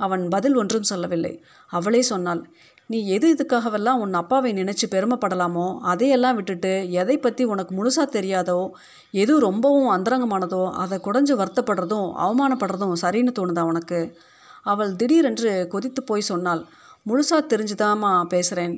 அவன் 0.00 0.28
பதில் 0.28 0.56
ஒன்றும் 0.56 0.82
சொல்லவில்லை. 0.82 1.32
அவளே 1.70 2.02
சொன்னாள் 2.02 2.42
நீ 2.90 2.98
எது 3.06 3.26
இதுக்காகவெல்லாம் 3.34 4.00
உன் 4.00 4.14
அப்பாவை 4.14 4.52
நினச்சி 4.52 4.86
பெருமைப்படலாமோ 4.90 5.66
அதையெல்லாம் 5.82 6.34
விட்டுட்டு 6.34 6.72
எதை 6.92 7.18
பற்றி 7.18 7.44
உனக்கு 7.44 7.72
முழுசாக 7.74 8.06
தெரியாதோ 8.12 8.58
எது 9.14 9.38
ரொம்பவும் 9.40 9.90
அந்தரங்கமானதோ 9.90 10.62
அதை 10.74 10.98
குடஞ்சு 10.98 11.36
வருத்தப்படுறதும் 11.36 12.08
அவமானப்படுறதும் 12.24 12.94
சரின்னு 13.02 13.34
தோணுதா 13.38 13.60
உனக்கு? 13.62 14.00
அவள் 14.66 14.96
திடீரென்று 14.96 15.52
கொதித்து 15.68 16.02
போய் 16.02 16.30
சொன்னாள் 16.30 16.62
முழுசாக 17.08 17.42
தெரிஞ்சுதாம்மா 17.52 18.12
பேசுகிறேன் 18.24 18.74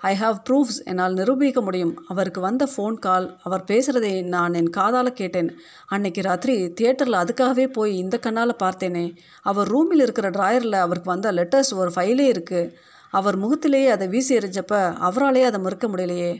ஐ 0.00 0.12
ஹாவ் 0.20 0.36
ப்ரூஃப்ஸ் 0.48 0.78
என்னால் 0.84 1.12
நிரூபிக்க 1.12 1.60
முடியும். 1.60 1.92
அவருக்கு 2.08 2.40
வந்த 2.40 2.64
ஃபோன் 2.72 2.94
கால் 2.94 3.26
அவர் 3.42 3.64
பேசுகிறதை 3.64 4.10
நான் 4.34 4.54
என் 4.54 4.70
காதால் 4.70 5.10
கேட்டேன். 5.12 5.50
அன்னைக்கு 5.86 6.22
ராத்திரி 6.22 6.54
தியேட்டரில் 6.80 7.18
அதுக்காகவே 7.22 7.66
போய் 7.66 7.92
இந்த 7.96 8.18
கண்ணால் 8.18 8.60
பார்த்தேனே. 8.62 9.04
அவர் 9.42 9.68
ரூமில் 9.68 10.00
இருக்கிற 10.00 10.30
ட்ராயரில் 10.30 10.78
அவருக்கு 10.84 11.10
வந்த 11.10 11.32
லெட்டர்ஸ் 11.32 11.72
ஒரு 11.74 11.92
ஃபைலே 11.94 12.26
இருக்குது 12.34 12.72
அவர் 13.10 13.36
முகத்திலேயே 13.36 13.88
அதை 13.88 14.08
வீசி 14.08 14.36
எறிஞ்சப்ப 14.36 14.74
அவராலேயே 15.08 15.46
அதை 15.50 15.60
மறுக்க 15.60 15.86
முடியலையே. 15.88 16.32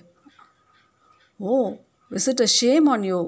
ஓ 1.36 1.72
visit 2.10 2.44
a 2.46 2.50
shame 2.60 2.88
on 2.94 3.02
you 3.02 3.20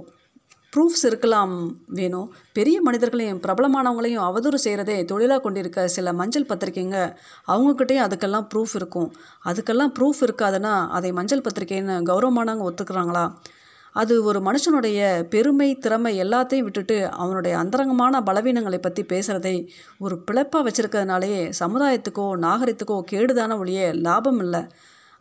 proofs 0.74 1.04
இருக்கலாம் 1.08 1.52
வேணும் 1.98 2.28
பெரிய 2.52 2.76
மனிதர்களையும் 2.82 3.40
பிரபலமானவங்களையும் 3.42 4.24
அவதூறு 4.28 4.58
செய்கிறதே 4.64 4.96
தொழிலாக 5.10 5.40
கொண்டிருக்க 5.40 5.88
சில 5.96 6.12
மஞ்சள் 6.20 6.48
பத்திரிக்கைங்க. 6.48 6.98
அவங்கக்கிட்டேயும் 7.48 8.06
அதுக்கெல்லாம் 8.06 8.46
ப்ரூஃப் 8.52 8.74
இருக்கும். 8.74 9.10
அதுக்கெல்லாம் 9.44 9.92
ப்ரூஃப் 9.98 10.22
இருக்காதுன்னா 10.26 10.72
அதை 10.98 11.12
மஞ்சள் 11.12 11.44
பத்திரிக்கைன்னு 11.46 11.96
கௌரவமானவங்க 12.10 12.66
ஒத்துக்கிறாங்களா? 12.70 13.24
அது 13.96 14.14
ஒரு 14.24 14.38
மனுஷனுடைய 14.40 15.00
பெருமை 15.32 15.68
திறமை 15.84 16.12
எல்லாத்தையும் 16.24 16.66
விட்டுட்டு 16.68 16.96
அவனுடைய 17.22 17.54
அந்தரங்கமான 17.58 18.22
பலவீனங்களை 18.28 18.78
பற்றி 18.78 19.02
பேசுகிறதை 19.12 19.54
ஒரு 19.98 20.16
பிழைப்பாக 20.30 20.62
வச்சுருக்கிறதுனாலேயே 20.68 21.42
சமுதாயத்துக்கோ 21.60 22.26
நாகரிகத்துக்கோ 22.46 22.96
கேடுதான 23.12 23.58
ஒழிய 23.58 23.92
லாபம் 24.06 24.40
இல்லை. 24.40 24.62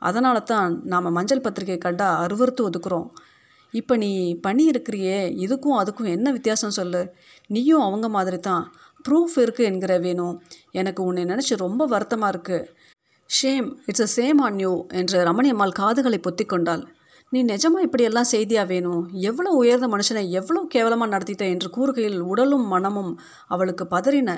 அதனால 0.01 0.37
தான் 0.39 0.71
நாம் 0.83 1.13
மஞ்சள் 1.17 1.45
பத்திரிக்கை 1.45 1.77
கண்டா 1.77 2.07
அருவறுத்து 2.25 2.61
ஒதுக்குறோம். 2.69 3.07
இப்போ 3.73 3.93
நீ 3.97 4.12
பண்ணி 4.45 4.63
இருக்கிறியே 4.73 5.19
இதுக்கும் 5.45 5.77
அதுக்கும் 5.81 6.09
என்ன 6.15 6.27
வித்தியாசம் 6.31 6.77
சொல்லு? 6.79 7.01
நீயும் 7.49 7.86
அவங்க 7.88 8.07
மாதிரி 8.09 8.39
தான் 8.39 8.63
ப்ரூஃப் 9.05 9.36
இருக்குது 9.45 9.69
என்கிற 9.69 9.93
வேணும் 9.99 10.36
எனக்கு 10.71 11.01
உன்னை 11.03 11.23
நினச்சி 11.25 11.53
ரொம்ப 11.65 11.86
வருத்தமாக 11.86 12.33
இருக்குது 12.33 12.67
shame 13.29 13.67
it's 13.86 14.05
a 14.07 14.09
shame 14.17 14.39
on 14.41 14.59
you 14.59 14.71
என்று 14.99 15.17
ரமணி 15.29 15.49
அம்மாள் 15.53 15.79
காதுகளை 15.81 16.19
பொத்தி 16.21 16.45
கொண்டாள். 16.45 16.83
நீ 17.31 17.39
நிஜமா 17.43 17.79
இப்படியெல்லாம் 17.86 18.31
செய்தியாக 18.33 18.67
வேணும் 18.67 19.03
எவ்வளோ 19.29 19.51
உயர்ந்த 19.62 19.88
மனுஷனை 19.88 20.23
எவ்வளோ 20.39 20.59
கேவலமாக 20.75 21.12
நடத்திட்ட 21.13 21.45
என்று 21.53 21.69
கூறுகையில் 21.77 22.19
உடலும் 22.31 22.67
மனமும் 22.67 23.12
அவளுக்கு 23.47 23.86
பதறின. 23.95 24.29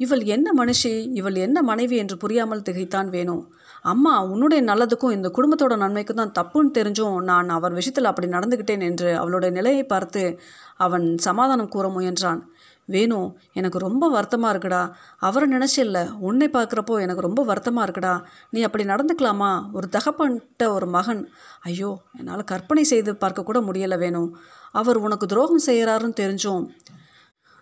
இவள் 0.00 0.22
என்ன 0.34 0.48
மனுஷி? 0.60 0.92
இவள் 1.20 1.36
என்ன 1.46 1.58
மனைவி 1.62 1.96
என்று 1.96 2.16
புரியாமல் 2.16 2.66
திகைத்தான் 2.68 3.08
வேணும் 3.08 3.42
அம்மா 3.84 4.12
உன்னுடைய 4.32 4.60
நல்லதுக்கும் 4.68 5.14
இந்த 5.14 5.28
குடும்பத்தோட 5.36 5.74
நன்மைக்கும் 5.82 6.20
தான் 6.20 6.34
தப்புன்னு 6.38 6.70
தெரிஞ்சும் 6.78 7.16
நான் 7.22 7.48
அவர் 7.48 7.76
விஷயத்தில் 7.78 8.10
அப்படி 8.10 8.28
நடந்துக்கிட்டேன் 8.28 8.84
என்று 8.88 9.08
அவளுடைய 9.22 9.50
நிலையை 9.58 9.82
பார்த்து 9.86 10.22
அவன் 10.76 11.06
சமாதானம் 11.18 11.72
கூற 11.74 11.88
முயன்றான். 11.88 12.40
வேணு 12.88 13.18
எனக்கு 13.52 13.78
ரொம்ப 13.78 14.04
வருத்தமாக 14.08 14.52
இருக்குடா. 14.54 14.80
அவரை 15.18 15.46
நினச்சில்ல 15.48 15.98
உன்னை 16.28 16.48
பார்க்குறப்போ 16.48 16.94
எனக்கு 17.00 17.26
ரொம்ப 17.28 17.42
வருத்தமாக 17.44 17.86
இருக்குடா. 17.86 18.14
நீ 18.50 18.60
அப்படி 18.62 18.84
நடந்துக்கலாமா? 18.84 19.52
ஒரு 19.72 19.86
தகப்பன்ட்ட 19.96 20.66
ஒரு 20.76 20.88
மகன். 20.96 21.22
ஐயோ 21.62 21.92
என்னால் 22.18 22.50
கற்பனை 22.52 22.84
செய்து 22.92 23.12
பார்க்கக்கூட 23.24 23.60
முடியலை 23.68 23.98
வேணும் 23.98 24.30
அவர் 24.72 24.98
உனக்கு 24.98 25.26
துரோகம் 25.26 25.66
செய்கிறாருன்னு 25.66 26.20
தெரிஞ்சும் 26.22 26.64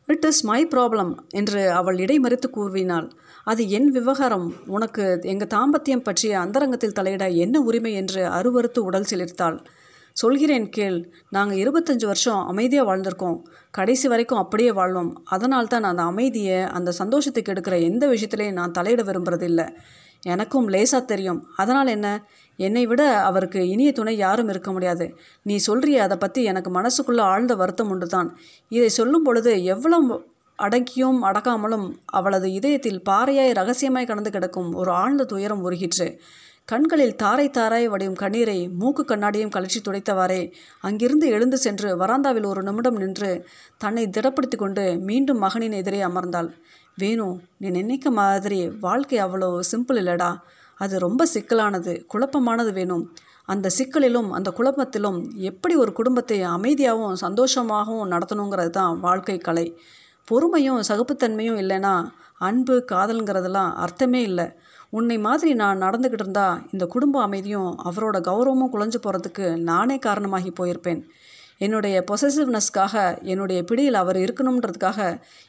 இட் 0.08 0.24
இஸ் 0.24 0.42
மை 0.44 0.61
ப்ராப்ளம் 0.72 1.12
என்று 1.30 1.61
அவள் 1.70 1.98
இடைமறித்து 1.98 2.48
கூறினாள் 2.50 3.08
அது 3.46 3.70
என் 3.70 3.90
விவகாரம். 3.90 4.55
உனக்கு 4.66 5.18
எங்கள் 5.22 5.52
தாம்பத்தியம் 5.55 6.02
பற்றிய 6.02 6.40
அந்தரங்கத்தில் 6.40 6.98
தலையிட 6.98 7.35
என்ன 7.35 7.61
உரிமை 7.61 7.92
என்று 7.92 8.22
அருவறுத்து 8.24 8.78
உடல் 8.78 9.09
சிலிர்த்தாள். 9.11 9.57
சொல்கிறேன் 10.16 10.68
கேள் 10.68 10.98
நாங்கள் 11.28 11.61
இருபத்தஞ்சு 11.62 12.07
வருஷம் 12.07 12.40
அமைதியாக 12.46 12.87
வாழ்ந்திருக்கோம். 12.88 13.38
கடைசி 13.70 14.09
வரைக்கும் 14.09 14.38
அப்படியே 14.38 14.72
வாழ்வோம் 14.72 15.22
அதனால் 15.24 15.66
தான் 15.66 15.83
அந்த 15.83 16.02
அமைதியை 16.02 16.59
அந்த 16.61 16.90
சந்தோஷத்துக்கு 16.92 17.52
எடுக்கிற 17.52 17.81
எந்த 17.81 18.07
விஷயத்துலையும் 18.07 18.52
நான் 18.52 18.76
தலையிட 18.78 19.02
விரும்புறதில்லை. 19.05 19.66
எனக்கும் 20.22 20.68
லேசாக 20.68 21.05
தெரியும். 21.05 21.40
அதனால் 21.57 21.87
என்ன? 21.87 22.09
என்னை 22.57 22.87
விட 22.87 23.02
அவருக்கு 23.20 23.68
இனிய 23.68 23.92
துணை 23.92 24.16
யாரும் 24.16 24.48
இருக்க 24.48 24.72
முடியாது. 24.72 25.07
நீ 25.42 25.55
சொல்றிய 25.66 25.96
அதை 25.96 26.16
பற்றி 26.16 26.44
எனக்கு 26.44 26.70
மனசுக்குள்ளே 26.70 27.20
ஆழ்ந்த 27.20 27.55
வருத்தம் 27.55 27.90
உண்டு 27.90 28.07
தான் 28.07 28.28
இதை 28.68 28.88
சொல்லும் 28.88 29.22
பொழுது 29.22 29.52
எவ்வளவு 29.64 30.14
அடக்கியும் 30.58 31.18
அடக்காமலும் 31.28 31.86
அவளது 32.18 32.48
இதயத்தில் 32.52 33.02
பாறையாய் 33.08 33.58
ரகசியமாய் 33.60 34.08
கடந்து 34.10 34.30
கிடக்கும் 34.30 34.70
ஒரு 34.74 34.90
ஆழ்ந்த 34.92 35.24
துயரம் 35.24 35.62
உருகிற்று. 35.66 36.08
கண்களில் 36.68 37.16
தாரை 37.16 37.46
தாராய் 37.50 37.86
வடியும் 37.88 38.18
கண்ணீரை 38.20 38.58
மூக்கு 38.80 39.02
கண்ணாடியும் 39.04 39.52
கலற்றி 39.54 39.80
துடைத்தவாறே 39.80 40.42
அங்கிருந்து 40.80 41.26
எழுந்து 41.28 41.58
சென்று 41.58 41.88
வராந்தாவில் 41.96 42.46
ஒரு 42.46 42.62
நிமிடம் 42.62 42.96
நின்று 42.96 43.30
தன்னை 43.76 44.04
திடப்படுத்தி 44.06 44.56
கொண்டு 44.56 44.84
மீண்டும் 45.08 45.38
மகனின் 45.38 45.78
எதிரே 45.80 46.00
அமர்ந்தாள். 46.02 46.50
வேணு 46.98 47.26
நீ 47.58 47.68
நினைக்க 47.70 48.10
மாதிரி 48.10 48.60
வாழ்க்கை 48.80 49.18
அவ்வளோ 49.18 49.50
சிம்பிள் 49.70 50.00
இல்லடா. 50.02 50.30
அது 50.80 50.94
ரொம்ப 50.98 51.26
சிக்கலானது 51.34 51.92
குழப்பமானது 52.12 52.72
வேணும் 52.72 53.04
அந்த 53.44 53.70
சிக்கலிலும் 53.78 54.28
அந்த 54.30 54.48
குழப்பத்திலும் 54.58 55.18
எப்படி 55.50 55.74
ஒரு 55.74 55.92
குடும்பத்தை 55.92 56.38
அமைதியாகவும் 56.56 57.18
சந்தோஷமாகவும் 57.24 58.12
நடத்தணுங்கிறது 58.14 58.70
தான் 58.70 59.00
வாழ்க்கை 59.00 59.36
கலை. 59.38 59.66
பொறுமையும் 60.30 60.80
சகுப்புத்தன்மையும் 60.88 61.61
இல்லைன்னா 61.62 61.94
அன்பு 62.38 62.85
காதலுங்கிறதெல்லாம் 62.92 63.72
அர்த்தமே 63.74 64.22
இல்லை. 64.22 64.46
உன்னை 64.90 65.18
மாதிரி 65.18 65.54
நான் 65.54 65.82
நடந்துக்கிட்டு 65.82 66.24
இருந்தா 66.24 66.46
இந்த 66.70 66.87
குடும்ப 66.87 67.22
அமைதியும் 67.22 67.70
அவரோட 67.88 68.16
கௌரவமும் 68.28 68.72
குலைஞ்சு 68.72 68.98
போகிறதுக்கு 69.02 69.46
நானே 69.70 69.98
காரணமாகி 69.98 70.52
போயிருப்பேன். 70.61 71.02
என்னுடைய 71.58 71.96
பொசசிவ்னஸ்க்காக 72.11 72.94
என்னுடைய 73.22 73.58
பிடியில் 73.62 73.94
அவர் 73.94 74.16
இருக்கணுன்றதுக்காக 74.16 75.00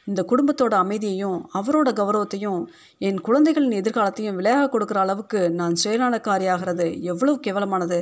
இந்த 0.04 0.20
குடும்பத்தோட 0.30 0.74
அமைதியையும் 0.84 1.38
அவரோட 1.54 1.88
கௌரவத்தையும் 2.00 2.60
என் 2.98 3.20
குழந்தைகளின் 3.20 3.78
எதிர்காலத்தையும் 3.80 4.38
விளையாக 4.40 4.68
கொடுக்குற 4.74 4.94
அளவுக்கு 4.94 5.50
நான் 5.50 5.74
சுயநலக்காரியாகிறது 5.84 6.86
எவ்வளவு 7.02 7.40
கேவலமானது. 7.46 7.98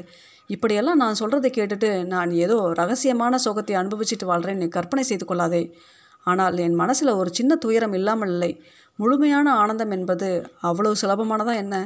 இப்படியெல்லாம் 0.46 0.96
நான் 0.96 1.18
சொல்கிறத 1.20 1.48
கேட்டுட்டு 1.58 1.90
நான் 2.04 2.30
ஏதோ 2.30 2.58
ரகசியமான 2.80 3.38
சோகத்தை 3.44 3.76
அனுபவிச்சுட்டு 3.76 4.30
வாழ்கிறேன்னு 4.32 4.68
கற்பனை 4.68 5.04
செய்து 5.04 5.24
கொள்ளாதே. 5.24 5.62
ஆனால் 6.26 6.56
என் 6.58 6.74
மனசில் 6.74 7.18
ஒரு 7.20 7.30
சின்ன 7.32 7.52
துயரம் 7.56 7.92
இல்லாமல் 7.92 8.28
இல்லை. 8.28 8.52
முழுமையான 8.98 9.46
ஆனந்தம் 9.54 9.90
என்பது 9.90 10.28
அவ்வளவு 10.60 11.00
சுலபமானதா 11.02 11.54
என்ன? 11.54 11.76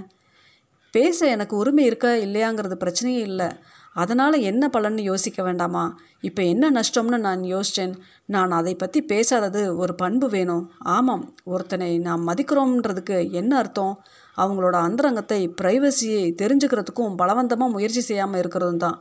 பேச 0.95 1.19
எனக்கு 1.27 1.55
உரிமை 1.57 1.85
இருக்கா 1.85 2.11
இல்லையாங்கிறது 2.27 2.77
பிரச்சனையே 2.85 3.23
இல்லை. 3.31 3.49
அதனால் 3.93 4.37
என்ன 4.41 4.65
பலன்னு 4.69 5.03
யோசிக்க 5.03 5.41
வேண்டாமா? 5.43 5.85
இப்போ 6.21 6.43
என்ன 6.43 6.71
நஷ்டம்னு 6.71 7.19
நான் 7.19 7.43
யோசித்தேன் 7.55 7.95
நான் 8.27 8.51
அதை 8.51 8.75
பற்றி 8.75 9.01
பேசாதது 9.03 9.63
ஒரு 9.77 9.93
பண்பு 9.95 10.27
வேணும். 10.29 10.65
ஆமாம் 10.97 11.25
ஒருத்தனை 11.45 11.91
நாம் 11.99 12.29
மதிக்கிறோம்ன்றதுக்கு 12.29 13.19
என்ன 13.31 13.53
அர்த்தம்? 13.57 13.95
அவங்களோட 14.39 14.77
அந்தரங்கத்தை 14.89 15.41
ப்ரைவசியை 15.61 16.25
தெரிஞ்சுக்கிறதுக்கும் 16.43 17.17
பலவந்தமாக 17.23 17.75
முயற்சி 17.77 18.01
செய்யாமல் 18.01 18.41
இருக்கிறதும் 18.43 18.85
தான். 18.87 18.99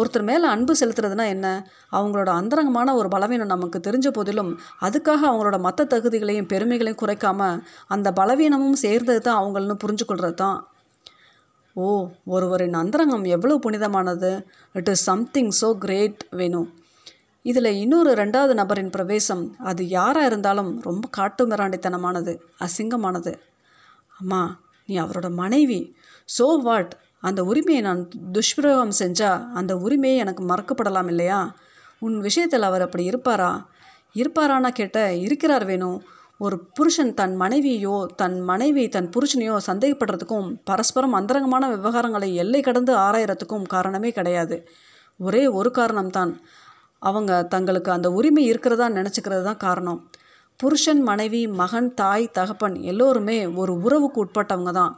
ஒருத்தர் 0.00 0.26
மேலே 0.30 0.46
அன்பு 0.54 0.72
செலுத்துறதுனா 0.80 1.26
என்ன? 1.34 1.46
அவங்களோட 1.96 2.30
அந்தரங்கமான 2.40 2.94
ஒரு 3.00 3.08
பலவீனம் 3.14 3.52
நமக்கு 3.54 3.78
தெரிஞ்ச 3.86 4.08
போதிலும் 4.16 4.52
அதுக்காக 4.86 5.22
அவங்களோட 5.30 5.58
மற்ற 5.66 5.84
தகுதிகளையும் 5.92 6.48
பெருமைகளையும் 6.52 7.02
குறைக்காம 7.02 7.50
அந்த 7.96 8.10
பலவீனமும் 8.20 8.80
சேர்ந்தது 8.84 9.22
தான் 9.26 9.40
அவங்கள்னு 9.42 9.76
புரிஞ்சுக்கொள்கிறது 9.84 10.36
தான். 10.44 10.58
ஓ 11.76 11.86
ஒருவரின் 12.34 12.76
அந்தரங்கம் 12.82 13.24
எவ்வளோ 13.36 13.56
புனிதமானது. 13.64 14.32
It 14.78 14.90
is 14.92 15.06
something 15.10 15.50
so 15.60 15.70
great 15.84 16.22
வேணும் 16.40 16.68
இதில் 17.44 17.70
இன்னொரு 17.80 18.12
ரெண்டாவது 18.20 18.54
நபரின் 18.60 18.94
பிரவேசம் 18.94 19.42
அது 19.70 19.82
யாராக 19.96 20.28
இருந்தாலும் 20.30 20.70
ரொம்ப 20.86 21.04
காட்டு 21.16 21.42
மிராண்டித்தனமானது 21.50 22.32
அசிங்கமானது. 22.66 23.32
அம்மா 24.20 24.40
நீ 24.88 24.94
அவரோட 25.04 25.28
மனைவி. 25.42 25.80
சோ 26.28 26.46
வாட் 26.66 26.94
அந்த 27.26 27.40
உரிமையை 27.44 27.82
நான் 27.82 28.02
துஷ்பிரயோகம் 28.32 28.98
செஞ்சால் 28.98 29.44
அந்த 29.52 29.72
உரிமையை 29.76 30.18
எனக்கு 30.18 30.42
மறக்கப்படலாம் 30.44 31.08
இல்லையா? 31.08 31.40
உன் 32.02 32.18
விஷயத்தில் 32.18 32.62
அவர் 32.62 32.82
அப்படி 32.82 33.04
இருப்பாரா? 33.04 33.50
இருப்பாரானா 34.14 34.68
கேட்ட 34.70 34.98
இருக்கிறார் 35.24 35.64
வேணும் 35.64 35.98
ஒரு 36.40 36.56
புருஷன் 36.74 37.12
தன் 37.14 37.34
மனைவியோ 37.36 37.96
தன் 38.16 38.38
மனைவி 38.40 38.84
தன் 38.88 39.08
புருஷனையோ 39.08 39.54
சந்தேகப்படுறதுக்கும் 39.66 40.48
பரஸ்பரம் 40.64 41.12
அந்தரங்கமான 41.12 41.64
விவகாரங்களை 41.76 42.28
எல்லை 42.34 42.60
கடந்து 42.60 42.92
ஆராயறதுக்கும் 42.96 43.66
காரணமே 43.66 44.10
கிடையாது. 44.10 44.56
ஒரே 45.20 45.42
ஒரு 45.58 45.70
காரணம்தான். 45.78 46.32
அவங்க 47.02 47.32
தங்களுக்கு 47.44 47.90
அந்த 47.90 48.08
உரிமை 48.18 48.44
இருக்கிறதா 48.44 48.86
நினச்சிக்கிறது 48.88 49.42
தான் 49.42 49.64
காரணம். 49.66 50.00
புருஷன் 50.60 51.02
மனைவி 51.02 51.42
மகன் 51.60 51.88
தாய் 51.94 52.26
தகப்பன் 52.38 52.76
எல்லோருமே 52.82 53.38
ஒரு 53.60 53.72
உறவுக்கு 53.80 54.20
உட்பட்டவங்க 54.24 54.72
தான். 54.72 54.94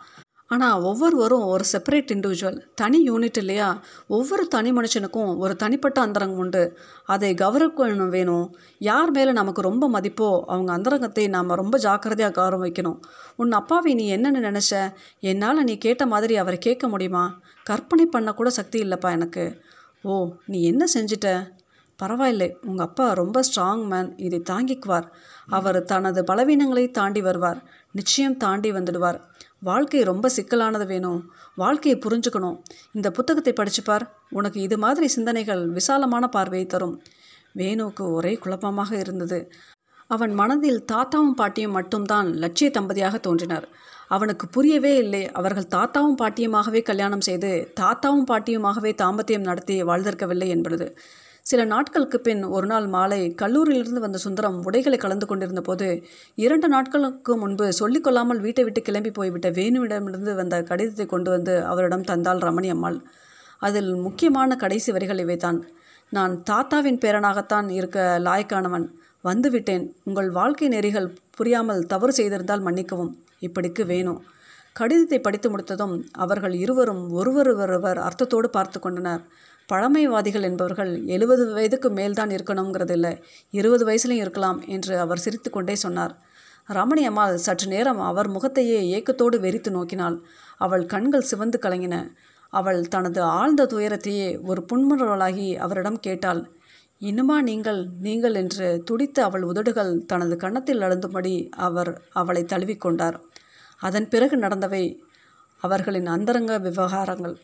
ஆனால் 0.50 0.80
ஒவ்வொருவரும் 0.80 1.44
ஒரு 1.44 1.64
செப்பரேட் 1.72 2.12
இண்டிவிஜுவல் 2.14 2.58
தனி 2.74 3.10
யூனிட் 3.10 3.36
இல்லையா? 3.36 3.82
ஒவ்வொரு 4.06 4.48
தனி 4.48 4.72
மனுஷனுக்கும் 4.72 5.36
ஒரு 5.36 5.56
தனிப்பட்ட 5.56 6.00
அந்தரங்கம் 6.00 6.38
உண்டு. 6.38 6.78
அதை 7.04 7.34
கௌரவிக்கணும் 7.34 8.08
வேணும். 8.08 8.56
யார் 8.78 9.10
மேலே 9.10 9.32
நமக்கு 9.32 9.62
ரொம்ப 9.62 9.90
மதிப்போ 9.90 10.40
அவங்க 10.46 10.72
அந்தரங்கத்தை 10.72 11.28
நாம் 11.28 11.48
ரொம்ப 11.48 11.78
ஜாக்கிரதையாக 11.78 12.34
கௌரவம் 12.40 12.66
வைக்கணும். 12.68 12.98
உன் 13.36 13.52
அப்பாவை 13.52 13.94
நீ 13.94 14.16
என்னென்னு 14.16 14.42
நினச்ச 14.48 14.92
என்னால் 15.20 15.64
நீ 15.64 15.78
கேட்ட 15.78 16.06
மாதிரி 16.06 16.36
அவரை 16.36 16.58
கேட்க 16.58 16.88
முடியுமா? 16.88 17.40
கற்பனை 17.62 18.08
பண்ணக்கூட 18.16 18.46
சக்தி 18.46 18.82
இல்லைப்பா 18.82 19.10
எனக்கு. 19.10 19.60
ஓ 20.02 20.28
நீ 20.46 20.62
என்ன 20.62 20.84
செஞ்சிட்ட? 20.94 21.56
பரவாயில்லை 21.96 22.56
உங்கள் 22.66 22.86
அப்பா 22.86 23.12
ரொம்ப 23.12 23.40
ஸ்ட்ராங் 23.42 23.86
மேன் 23.86 24.16
இதை 24.16 24.42
தாங்கிக்குவார். 24.50 25.06
அவர் 25.46 25.84
தனது 25.84 26.22
பலவீனங்களை 26.22 26.90
தாண்டி 26.90 27.20
வருவார். 27.20 27.62
நிச்சயம் 27.92 28.36
தாண்டி 28.36 28.72
வந்துடுவார். 28.72 29.18
வாழ்க்கை 29.60 30.02
ரொம்ப 30.02 30.30
சிக்கலானது 30.36 30.86
வேணும். 30.86 31.30
வாழ்க்கையை 31.54 32.00
புரிஞ்சுக்கணும். 32.00 32.58
இந்த 32.92 33.10
புத்தகத்தை 33.10 33.52
படிச்சுப்பார் 33.52 34.08
உனக்கு 34.30 34.60
இது 34.60 34.78
மாதிரி 34.78 35.08
சிந்தனைகள் 35.08 35.68
விசாலமான 35.68 36.28
பார்வையை 36.28 36.68
தரும். 36.68 37.02
வேணுவுக்கு 37.56 38.12
ஒரே 38.12 38.34
குழப்பமாக 38.34 38.96
இருந்தது. 38.96 39.52
அவன் 40.06 40.32
மனதில் 40.32 40.84
தாத்தாவும் 40.92 41.34
பாட்டியும் 41.36 41.70
மட்டும்தான் 41.70 42.32
லட்சிய 42.32 42.70
தம்பதியாக 42.70 43.20
தோன்றினர். 43.20 43.68
அவனுக்கு 44.08 44.48
புரியவே 44.48 44.96
இல்லை. 44.96 45.30
அவர்கள் 45.30 45.72
தாத்தாவும் 45.74 46.14
பாட்டியுமாகவே 46.18 46.82
கல்யாணம் 46.82 47.20
செய்து 47.20 47.72
தாத்தாவும் 47.80 48.24
பாட்டியுமாகவே 48.30 48.92
தாம்பத்தியம் 49.02 49.48
நடத்தி 49.50 49.82
வாழ்ந்திருக்கவில்லை 49.82 50.46
என்பது. 50.46 50.98
சில 51.48 51.62
நாட்களுக்கு 51.64 52.18
பின் 52.20 52.42
ஒரு 52.56 52.66
நாள் 52.66 52.86
மாலை 52.94 53.18
கல்லூரியிலிருந்து 53.42 54.00
வந்த 54.04 54.18
சுந்தரம் 54.24 54.56
உடைகளை 54.64 54.96
கலந்து 54.98 55.26
கொண்டிருந்த 55.26 55.60
போது 55.60 55.86
இரண்டு 56.38 56.68
நாட்களுக்கு 56.68 57.34
முன்பு 57.36 57.66
சொல்லிக்கொள்ளாமல் 57.78 58.40
வீட்டை 58.40 58.64
விட்டு 58.64 58.80
கிளம்பி 58.82 59.10
போய்விட்ட 59.10 59.50
வேணுவிடமிருந்து 59.50 60.32
வந்த 60.34 60.56
கடிதத்தை 60.62 61.06
கொண்டு 61.06 61.30
வந்து 61.30 61.54
அவரிடம் 61.64 62.06
தந்தாள் 62.10 62.44
ரமணி 62.46 62.70
அம்மாள். 62.70 62.98
அதில் 63.62 63.90
முக்கியமான 64.06 64.56
கடைசி 64.56 64.92
வரிகள் 64.92 65.22
இவைதான். 65.24 65.60
நான் 66.12 66.34
தாத்தாவின் 66.50 67.00
பேரனாகத்தான் 67.04 67.68
இருக்க 67.70 67.98
லாய்க்கானவன். 68.26 68.86
வந்துவிட்டேன் 69.24 69.86
உங்கள் 70.04 70.30
வாழ்க்கை 70.30 70.68
நெறிகள் 70.68 71.08
புரியாமல் 71.38 71.82
தவறு 71.86 72.12
செய்திருந்தால் 72.12 72.66
மன்னிக்கவும். 72.68 73.12
இப்படிக்கு 73.40 73.84
வேணும் 73.86 74.20
கடிதத்தை 74.76 75.18
படித்து 75.20 75.48
முடித்ததும் 75.50 75.94
அவர்கள் 76.24 76.54
இருவரும் 76.54 77.04
ஒருவருவொருவர் 77.10 77.98
அர்த்தத்தோடு 77.98 78.48
பார்த்து 78.50 78.78
கொண்டனர். 78.80 79.22
பழமைவாதிகள் 79.68 80.46
என்பவர்கள் 80.48 80.92
எழுபது 81.06 81.44
வயதுக்கு 81.52 81.88
மேல்தான் 81.90 82.30
இருக்கணுங்கிறது 82.30 82.90
இல்லை 82.90 83.12
இருபது 83.50 83.84
வயசுலையும் 83.88 84.24
இருக்கலாம் 84.24 84.60
என்று 84.66 84.94
அவர் 84.98 85.18
சிரித்து 85.18 85.50
கொண்டே 85.50 85.74
சொன்னார். 85.74 86.14
ரமணி 86.68 87.02
அம்மாள் 87.04 87.36
சற்று 87.36 87.66
நேரம் 87.66 88.00
அவர் 88.00 88.28
முகத்தையே 88.28 88.78
ஏக்கத்தோடு 88.96 89.36
வெறித்து 89.40 89.70
நோக்கினாள். 89.70 90.16
அவள் 90.56 90.84
கண்கள் 90.86 91.28
சிவந்து 91.30 91.58
கலங்கின. 91.62 91.96
அவள் 92.52 92.80
தனது 92.88 93.20
ஆழ்ந்த 93.38 93.66
துயரத்தையே 93.66 94.28
ஒரு 94.42 94.60
புன்முறவளாகி 94.70 95.48
அவரிடம் 95.56 96.00
கேட்டாள். 96.00 96.40
இன்னுமா 96.98 97.36
நீங்கள் 97.42 97.80
நீங்கள் 98.00 98.34
என்று 98.34 98.68
துடித்த 98.84 99.18
அவள் 99.24 99.42
உதடுகள் 99.42 99.92
தனது 100.06 100.36
கன்னத்தில் 100.36 100.80
அழுந்தும்படி 100.80 101.34
அவர் 101.66 101.90
அவளை 102.12 102.42
தழுவிக்கொண்டார். 102.44 103.18
அதன் 103.82 104.08
பிறகு 104.08 104.36
நடந்தவை 104.36 104.84
அவர்களின் 105.62 106.06
அந்தரங்க 106.06 106.58
விவகாரங்கள். 106.58 107.36